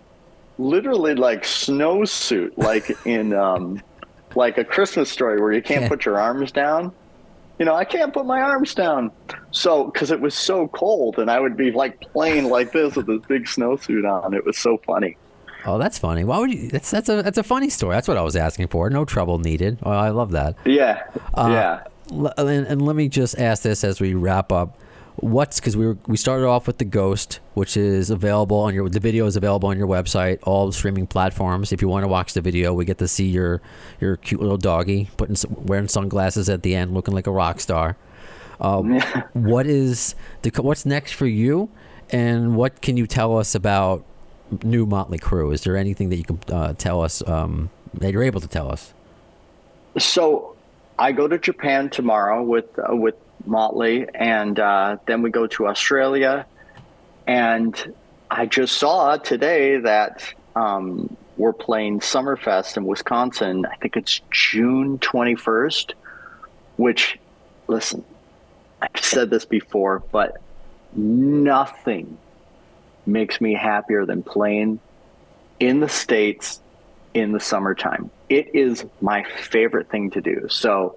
literally 0.58 1.16
like 1.16 1.44
snowsuit, 1.44 2.58
like 2.58 2.96
in 3.06 3.34
um, 3.34 3.82
like 4.36 4.58
a 4.58 4.64
Christmas 4.64 5.10
story 5.10 5.42
where 5.42 5.52
you 5.52 5.62
can't 5.62 5.84
Yeah. 5.84 5.90
put 5.90 6.06
your 6.06 6.20
arms 6.20 6.52
down. 6.52 6.92
You 7.60 7.66
know, 7.66 7.76
I 7.76 7.86
can't 7.86 8.12
put 8.14 8.26
my 8.26 8.42
arms 8.42 8.74
down. 8.74 9.12
So, 9.52 9.86
because 9.86 10.10
it 10.10 10.20
was 10.20 10.34
so 10.34 10.68
cold, 10.70 11.20
and 11.20 11.30
I 11.30 11.40
would 11.40 11.56
be 11.56 11.72
like 11.72 12.02
playing 12.02 12.46
like 12.50 12.72
this 12.72 12.96
with 12.96 13.06
this 13.06 13.22
big 13.28 13.46
snowsuit 13.46 14.10
on. 14.10 14.34
It 14.34 14.44
was 14.46 14.58
so 14.58 14.78
funny. 14.88 15.18
Oh, 15.66 15.78
that's 15.78 15.98
funny. 15.98 16.24
Why 16.26 16.40
would 16.40 16.52
you? 16.52 16.68
That's 16.70 16.90
that's 16.92 17.08
a 17.10 17.22
that's 17.22 17.38
a 17.38 17.44
funny 17.44 17.70
story. 17.70 17.96
That's 17.96 18.08
what 18.08 18.18
I 18.18 18.22
was 18.22 18.36
asking 18.36 18.68
for. 18.68 18.90
No 18.90 19.06
trouble 19.06 19.38
needed. 19.38 19.78
Oh, 19.84 19.92
I 19.92 20.10
love 20.10 20.32
that. 20.32 20.56
Yeah, 20.66 21.04
Uh, 21.36 21.48
yeah. 21.52 21.84
And, 22.12 22.68
and 22.68 22.82
let 22.82 22.96
me 22.96 23.08
just 23.08 23.38
ask 23.38 23.63
this 23.63 23.84
as 23.84 24.00
we 24.00 24.13
wrap 24.13 24.52
up. 24.52 24.78
What's 25.18 25.60
because 25.60 25.78
we 25.78 25.86
were, 25.86 25.98
we 26.08 26.18
started 26.18 26.48
off 26.48 26.66
with 26.66 26.80
the 26.80 26.86
Ghost, 26.86 27.39
which 27.54 27.78
is 27.78 28.10
available 28.10 28.58
on 28.58 28.74
your 28.74 28.89
the 28.89 29.00
video 29.00 29.28
is 29.28 29.36
available 29.36 29.70
on 29.70 29.78
your 29.78 29.88
website, 29.88 30.39
all 30.44 30.72
streaming 30.72 31.06
platforms. 31.06 31.72
If 31.72 31.84
you 31.84 31.88
want 31.88 32.04
to 32.04 32.08
watch 32.08 32.34
the 32.34 32.42
video, 32.42 32.74
we 32.74 32.84
get 32.84 32.98
to 32.98 33.08
see 33.08 33.28
your 33.28 33.62
your 34.02 34.18
cute 34.18 34.42
little 34.42 34.58
doggy 34.58 35.12
putting 35.18 35.36
wearing 35.52 35.88
sunglasses 35.88 36.50
at 36.50 36.63
the 36.63 36.76
end, 36.76 36.96
looking 36.96 37.13
like 37.13 37.28
a 37.28 37.32
rock 37.32 37.60
star. 37.60 37.96
Uh, 38.60 38.82
what 39.34 39.68
is 39.68 40.16
the 40.42 40.52
what's 40.62 40.84
next 40.84 41.12
for 41.12 41.28
you, 41.28 41.70
and 42.10 42.56
what 42.56 42.82
can 42.82 42.98
you 42.98 43.06
tell 43.06 43.38
us 43.38 43.54
about 43.54 44.04
new 44.63 44.88
Motley 44.88 45.20
Crue? 45.20 45.54
Is 45.54 45.63
there 45.63 45.78
anything 45.78 46.10
that 46.10 46.18
you 46.18 46.24
can 46.24 46.39
uh, 46.52 46.74
tell 46.74 47.02
us 47.02 47.26
um, 47.28 47.70
that 47.94 48.12
you're 48.12 48.24
able 48.24 48.42
to 48.42 48.48
tell 48.48 48.72
us? 48.72 48.94
So 49.98 50.53
I 50.97 51.12
go 51.12 51.27
to 51.27 51.38
Japan 51.38 51.89
tomorrow 51.89 52.43
with 52.43 52.77
uh, 52.77 52.95
with 52.95 53.15
Motley, 53.45 54.08
and 54.13 54.60
uh, 54.60 54.97
then 55.06 55.21
we 55.21 55.29
go 55.29 55.47
to 55.47 55.67
Australia. 55.67 56.45
And 57.27 57.93
I 58.29 58.45
just 58.45 58.77
saw 58.77 59.17
today 59.17 59.77
that 59.77 60.34
um, 60.56 61.15
we're 61.38 61.53
playing 61.53 61.99
Summerfest 61.99 62.77
in 62.77 62.86
Wisconsin. 62.86 63.65
I 63.65 63.75
think 63.77 63.97
it's 63.97 64.21
June 64.32 64.99
twenty 64.99 65.36
first. 65.36 65.95
Which, 66.75 67.19
listen, 67.67 68.03
I've 68.82 69.03
said 69.03 69.29
this 69.29 69.45
before, 69.45 70.01
but 70.12 70.41
nothing 70.95 72.17
makes 73.06 73.39
me 73.39 73.53
happier 73.53 74.06
than 74.08 74.23
playing 74.23 74.79
in 75.60 75.79
the 75.82 75.89
states 75.89 76.62
in 77.13 77.32
the 77.32 77.39
summertime. 77.39 78.10
It 78.30 78.56
is 78.56 78.86
my 79.02 79.23
favorite 79.23 79.89
thing 79.89 80.12
to 80.12 80.21
do. 80.21 80.47
So 80.49 80.95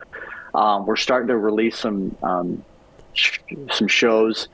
um, 0.55 0.87
we're 0.87 0.97
starting 0.97 1.29
to 1.29 1.37
release 1.37 1.79
some 1.79 2.17
um, 2.23 2.65
sh- 3.13 3.39
some 3.73 3.89
shows, 3.89 4.49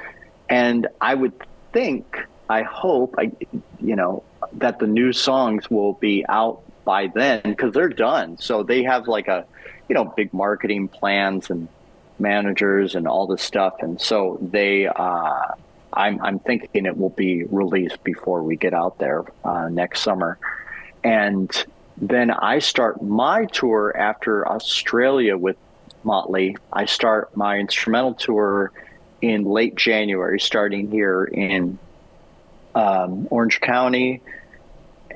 and 0.49 0.89
I 1.01 1.15
would 1.15 1.33
think, 1.73 2.19
I 2.49 2.63
hope, 2.63 3.15
I 3.19 3.33
you 3.81 3.97
know, 3.97 4.25
that 4.55 4.79
the 4.79 4.87
new 4.87 5.13
songs 5.13 5.71
will 5.71 5.95
be 5.95 6.25
out 6.29 6.63
by 6.85 7.07
then 7.07 7.43
because 7.45 7.73
they're 7.73 7.89
done. 7.89 8.39
So 8.39 8.63
they 8.63 8.83
have 8.83 9.07
like 9.07 9.29
a, 9.29 9.47
you 9.89 9.95
know, 9.95 10.05
big 10.05 10.33
marketing 10.35 10.89
plans 10.89 11.51
and 11.51 11.69
managers 12.19 12.95
and 12.95 13.07
all 13.07 13.27
this 13.27 13.43
stuff, 13.43 13.75
and 13.81 14.01
so 14.01 14.39
they. 14.41 14.87
Uh, 14.87 15.55
I'm, 15.95 16.23
I'm 16.23 16.39
thinking 16.39 16.87
it 16.87 16.97
will 16.97 17.11
be 17.11 17.45
released 17.45 18.03
before 18.03 18.43
we 18.43 18.57
get 18.57 18.73
out 18.73 18.99
there 18.99 19.25
uh, 19.45 19.69
next 19.69 20.01
summer. 20.01 20.39
And 21.05 21.65
then 21.97 22.31
I 22.31 22.59
start 22.59 23.03
my 23.03 23.47
tour 23.47 23.97
after 23.97 24.47
Australia 24.49 25.37
with 25.37 25.57
Motley. 26.05 26.57
I 26.73 26.87
start 26.87 27.37
my 27.37 27.59
instrumental 27.59 28.15
tour 28.15 28.73
in 29.21 29.45
late 29.45 29.77
January, 29.77 30.41
starting 30.41 30.91
here 30.91 31.25
in 31.25 31.79
um, 32.75 33.29
Orange 33.31 33.61
County. 33.61 34.21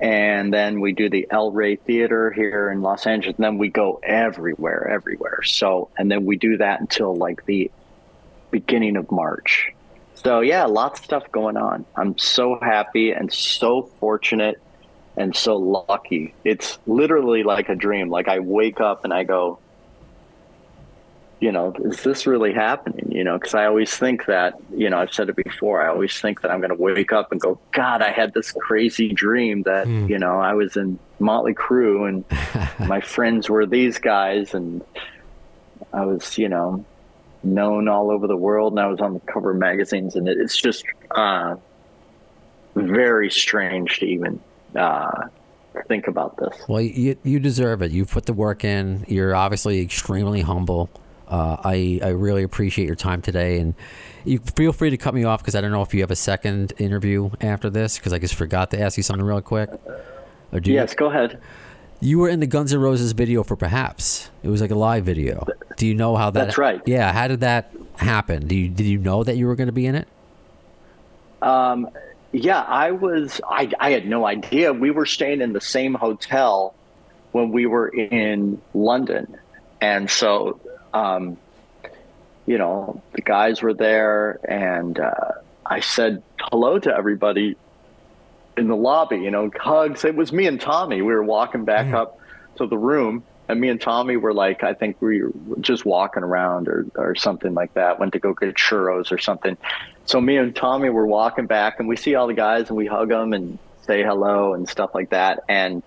And 0.00 0.52
then 0.52 0.80
we 0.80 0.92
do 0.92 1.08
the 1.08 1.26
El 1.30 1.52
Rey 1.52 1.76
Theater 1.76 2.30
here 2.30 2.70
in 2.70 2.82
Los 2.82 3.06
Angeles. 3.06 3.36
And 3.36 3.44
then 3.44 3.58
we 3.58 3.68
go 3.68 3.98
everywhere, 4.02 4.88
everywhere. 4.88 5.42
So, 5.42 5.88
and 5.96 6.10
then 6.10 6.26
we 6.26 6.36
do 6.36 6.58
that 6.58 6.80
until 6.80 7.16
like 7.16 7.46
the 7.46 7.70
beginning 8.50 8.96
of 8.96 9.10
March. 9.10 9.72
So, 10.14 10.40
yeah, 10.40 10.64
lots 10.64 11.00
of 11.00 11.04
stuff 11.04 11.32
going 11.32 11.56
on. 11.56 11.84
I'm 11.94 12.18
so 12.18 12.58
happy 12.60 13.12
and 13.12 13.32
so 13.32 13.90
fortunate 14.00 14.60
and 15.16 15.34
so 15.34 15.56
lucky. 15.56 16.34
It's 16.44 16.78
literally 16.86 17.42
like 17.42 17.68
a 17.68 17.74
dream. 17.74 18.10
Like 18.10 18.28
I 18.28 18.40
wake 18.40 18.80
up 18.80 19.04
and 19.04 19.12
I 19.12 19.24
go, 19.24 19.58
you 21.40 21.52
know, 21.52 21.74
is 21.84 22.02
this 22.02 22.26
really 22.26 22.52
happening? 22.52 23.12
You 23.12 23.24
know, 23.24 23.38
because 23.38 23.54
I 23.54 23.66
always 23.66 23.94
think 23.94 24.26
that, 24.26 24.54
you 24.74 24.88
know, 24.88 24.98
I've 24.98 25.12
said 25.12 25.28
it 25.28 25.36
before. 25.36 25.82
I 25.82 25.88
always 25.88 26.18
think 26.18 26.40
that 26.42 26.50
I'm 26.50 26.60
going 26.60 26.74
to 26.74 26.82
wake 26.82 27.12
up 27.12 27.30
and 27.30 27.40
go, 27.40 27.58
God, 27.72 28.00
I 28.00 28.10
had 28.10 28.32
this 28.32 28.52
crazy 28.52 29.12
dream 29.12 29.62
that, 29.62 29.86
you 30.08 30.18
know, 30.18 30.38
I 30.38 30.54
was 30.54 30.76
in 30.76 30.98
Motley 31.18 31.54
Crue 31.54 32.08
and 32.08 32.24
my 32.88 33.00
friends 33.00 33.50
were 33.50 33.66
these 33.66 33.98
guys 33.98 34.54
and 34.54 34.82
I 35.92 36.06
was, 36.06 36.38
you 36.38 36.48
know, 36.48 36.84
known 37.42 37.86
all 37.88 38.10
over 38.10 38.26
the 38.26 38.36
world 38.36 38.72
and 38.72 38.80
I 38.80 38.86
was 38.86 39.00
on 39.00 39.14
the 39.14 39.20
cover 39.20 39.50
of 39.50 39.58
magazines 39.58 40.16
and 40.16 40.28
it, 40.28 40.38
it's 40.38 40.56
just 40.56 40.84
uh, 41.10 41.56
very 42.74 43.30
strange 43.30 43.98
to 43.98 44.06
even 44.06 44.40
uh, 44.76 45.28
think 45.88 46.06
about 46.08 46.36
this. 46.36 46.54
Well, 46.68 46.80
you 46.80 47.16
you 47.24 47.38
deserve 47.40 47.82
it. 47.82 47.90
You've 47.92 48.10
put 48.10 48.26
the 48.26 48.32
work 48.32 48.64
in. 48.64 49.04
You're 49.08 49.34
obviously 49.34 49.80
extremely 49.80 50.40
humble. 50.42 50.88
Uh, 51.28 51.56
I 51.64 52.00
I 52.02 52.08
really 52.10 52.42
appreciate 52.44 52.86
your 52.86 52.94
time 52.96 53.20
today, 53.22 53.58
and 53.58 53.74
you 54.24 54.38
feel 54.38 54.72
free 54.72 54.90
to 54.90 54.96
cut 54.96 55.12
me 55.14 55.24
off 55.24 55.40
because 55.40 55.54
I 55.56 55.60
don't 55.60 55.72
know 55.72 55.82
if 55.82 55.92
you 55.92 56.00
have 56.00 56.10
a 56.12 56.16
second 56.16 56.72
interview 56.78 57.30
after 57.40 57.68
this 57.70 57.98
because 57.98 58.12
I 58.12 58.18
just 58.18 58.34
forgot 58.34 58.70
to 58.72 58.80
ask 58.80 58.96
you 58.96 59.02
something 59.02 59.24
real 59.26 59.40
quick. 59.40 59.70
Or 60.52 60.60
do 60.60 60.70
you- 60.70 60.76
Yes, 60.76 60.94
go 60.94 61.06
ahead. 61.10 61.40
you 62.00 62.18
were 62.20 62.28
in 62.28 62.38
the 62.40 62.46
Guns 62.46 62.72
N' 62.72 62.78
Roses 62.80 63.10
video 63.12 63.42
for 63.42 63.56
Perhaps. 63.56 64.30
It 64.44 64.48
was 64.48 64.60
like 64.60 64.70
a 64.70 64.76
live 64.76 65.04
video. 65.04 65.44
Do 65.76 65.86
you 65.86 65.94
know 65.94 66.14
how 66.14 66.30
that? 66.30 66.44
That's 66.44 66.58
right. 66.58 66.80
Yeah. 66.86 67.12
How 67.12 67.26
did 67.26 67.40
that 67.40 67.72
happen? 67.96 68.46
Do 68.46 68.54
you 68.54 68.68
did 68.68 68.86
you 68.86 68.98
know 68.98 69.24
that 69.24 69.36
you 69.36 69.46
were 69.48 69.56
going 69.56 69.66
to 69.68 69.72
be 69.72 69.86
in 69.86 69.96
it? 69.96 70.06
Um, 71.42 71.88
yeah, 72.36 72.60
I 72.60 72.90
was. 72.90 73.40
I 73.48 73.72
I 73.80 73.92
had 73.92 74.06
no 74.06 74.26
idea. 74.26 74.70
We 74.70 74.90
were 74.90 75.06
staying 75.06 75.40
in 75.40 75.54
the 75.54 75.60
same 75.60 75.94
hotel 75.94 76.74
when 77.32 77.50
we 77.50 77.64
were 77.64 77.88
in 77.88 78.60
London, 78.74 79.38
and 79.80 80.10
so, 80.10 80.60
um, 80.92 81.38
you 82.44 82.58
know, 82.58 83.02
the 83.14 83.22
guys 83.22 83.62
were 83.62 83.72
there, 83.72 84.38
and 84.46 85.00
uh, 85.00 85.32
I 85.64 85.80
said 85.80 86.22
hello 86.38 86.78
to 86.78 86.94
everybody 86.94 87.56
in 88.58 88.68
the 88.68 88.76
lobby. 88.76 89.16
You 89.16 89.30
know, 89.30 89.50
hugs. 89.58 90.04
It 90.04 90.14
was 90.14 90.30
me 90.30 90.46
and 90.46 90.60
Tommy. 90.60 91.00
We 91.00 91.14
were 91.14 91.24
walking 91.24 91.64
back 91.64 91.94
up 91.94 92.20
to 92.56 92.66
the 92.66 92.76
room. 92.76 93.24
And 93.48 93.60
me 93.60 93.68
and 93.68 93.80
Tommy 93.80 94.16
were 94.16 94.34
like, 94.34 94.64
I 94.64 94.74
think 94.74 95.00
we 95.00 95.22
were 95.22 95.32
just 95.60 95.84
walking 95.84 96.22
around 96.22 96.68
or, 96.68 96.86
or 96.96 97.14
something 97.14 97.54
like 97.54 97.74
that. 97.74 98.00
Went 98.00 98.12
to 98.14 98.18
go 98.18 98.34
get 98.34 98.54
churros 98.54 99.12
or 99.12 99.18
something. 99.18 99.56
So 100.04 100.20
me 100.20 100.36
and 100.36 100.54
Tommy 100.54 100.88
were 100.88 101.06
walking 101.06 101.46
back, 101.46 101.78
and 101.78 101.88
we 101.88 101.96
see 101.96 102.14
all 102.14 102.26
the 102.26 102.34
guys, 102.34 102.68
and 102.68 102.76
we 102.76 102.86
hug 102.86 103.08
them 103.08 103.32
and 103.32 103.58
say 103.82 104.02
hello 104.02 104.54
and 104.54 104.68
stuff 104.68 104.90
like 104.94 105.10
that. 105.10 105.44
And 105.48 105.82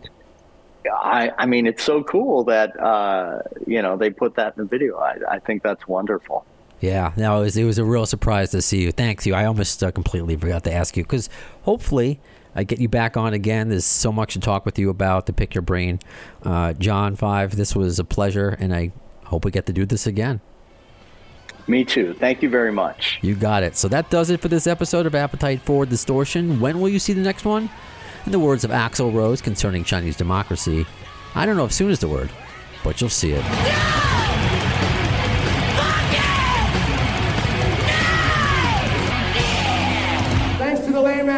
I, 0.89 1.31
I 1.37 1.45
mean, 1.45 1.67
it's 1.67 1.83
so 1.83 2.03
cool 2.03 2.45
that 2.45 2.79
uh, 2.79 3.41
you 3.67 3.81
know 3.81 3.97
they 3.97 4.09
put 4.09 4.35
that 4.35 4.57
in 4.57 4.63
the 4.63 4.69
video. 4.69 4.97
I, 4.97 5.17
I 5.29 5.39
think 5.39 5.63
that's 5.63 5.87
wonderful. 5.87 6.45
Yeah, 6.79 7.11
no, 7.17 7.41
it 7.41 7.43
was, 7.43 7.57
it 7.57 7.65
was 7.65 7.77
a 7.77 7.83
real 7.83 8.05
surprise 8.05 8.51
to 8.51 8.61
see 8.61 8.81
you. 8.81 8.91
Thanks 8.93 9.25
you. 9.25 9.35
I 9.35 9.45
almost 9.45 9.83
uh, 9.83 9.91
completely 9.91 10.37
forgot 10.37 10.63
to 10.63 10.73
ask 10.73 10.95
you 10.95 11.03
because 11.03 11.29
hopefully 11.63 12.21
I 12.55 12.63
get 12.63 12.79
you 12.79 12.89
back 12.89 13.15
on 13.17 13.33
again. 13.33 13.69
There's 13.69 13.85
so 13.85 14.11
much 14.11 14.33
to 14.33 14.39
talk 14.39 14.65
with 14.65 14.79
you 14.79 14.89
about 14.89 15.27
to 15.27 15.33
pick 15.33 15.53
your 15.53 15.61
brain. 15.61 15.99
Uh, 16.43 16.73
John 16.73 17.15
5, 17.15 17.55
this 17.55 17.75
was 17.75 17.99
a 17.99 18.03
pleasure, 18.03 18.49
and 18.59 18.73
I 18.73 18.91
hope 19.25 19.45
we 19.45 19.51
get 19.51 19.65
to 19.67 19.73
do 19.73 19.85
this 19.85 20.07
again. 20.07 20.41
Me 21.67 21.85
too. 21.85 22.15
Thank 22.15 22.41
you 22.41 22.49
very 22.49 22.71
much. 22.71 23.19
You 23.21 23.35
got 23.35 23.61
it. 23.61 23.77
So 23.77 23.87
that 23.89 24.09
does 24.09 24.31
it 24.31 24.41
for 24.41 24.47
this 24.47 24.65
episode 24.65 25.05
of 25.05 25.13
Appetite 25.13 25.61
for 25.61 25.85
Distortion. 25.85 26.59
When 26.59 26.81
will 26.81 26.89
you 26.89 26.99
see 26.99 27.13
the 27.13 27.21
next 27.21 27.45
one? 27.45 27.69
In 28.25 28.31
the 28.31 28.39
words 28.39 28.63
of 28.63 28.71
Axl 28.71 29.13
Rose 29.13 29.41
concerning 29.41 29.83
Chinese 29.83 30.17
democracy, 30.17 30.85
I 31.35 31.45
don't 31.45 31.57
know 31.57 31.65
if 31.65 31.71
soon 31.71 31.91
is 31.91 31.99
the 31.99 32.07
word, 32.07 32.31
but 32.83 32.99
you'll 32.99 33.09
see 33.09 33.33
it. 33.33 33.43
Thanks 33.43 34.28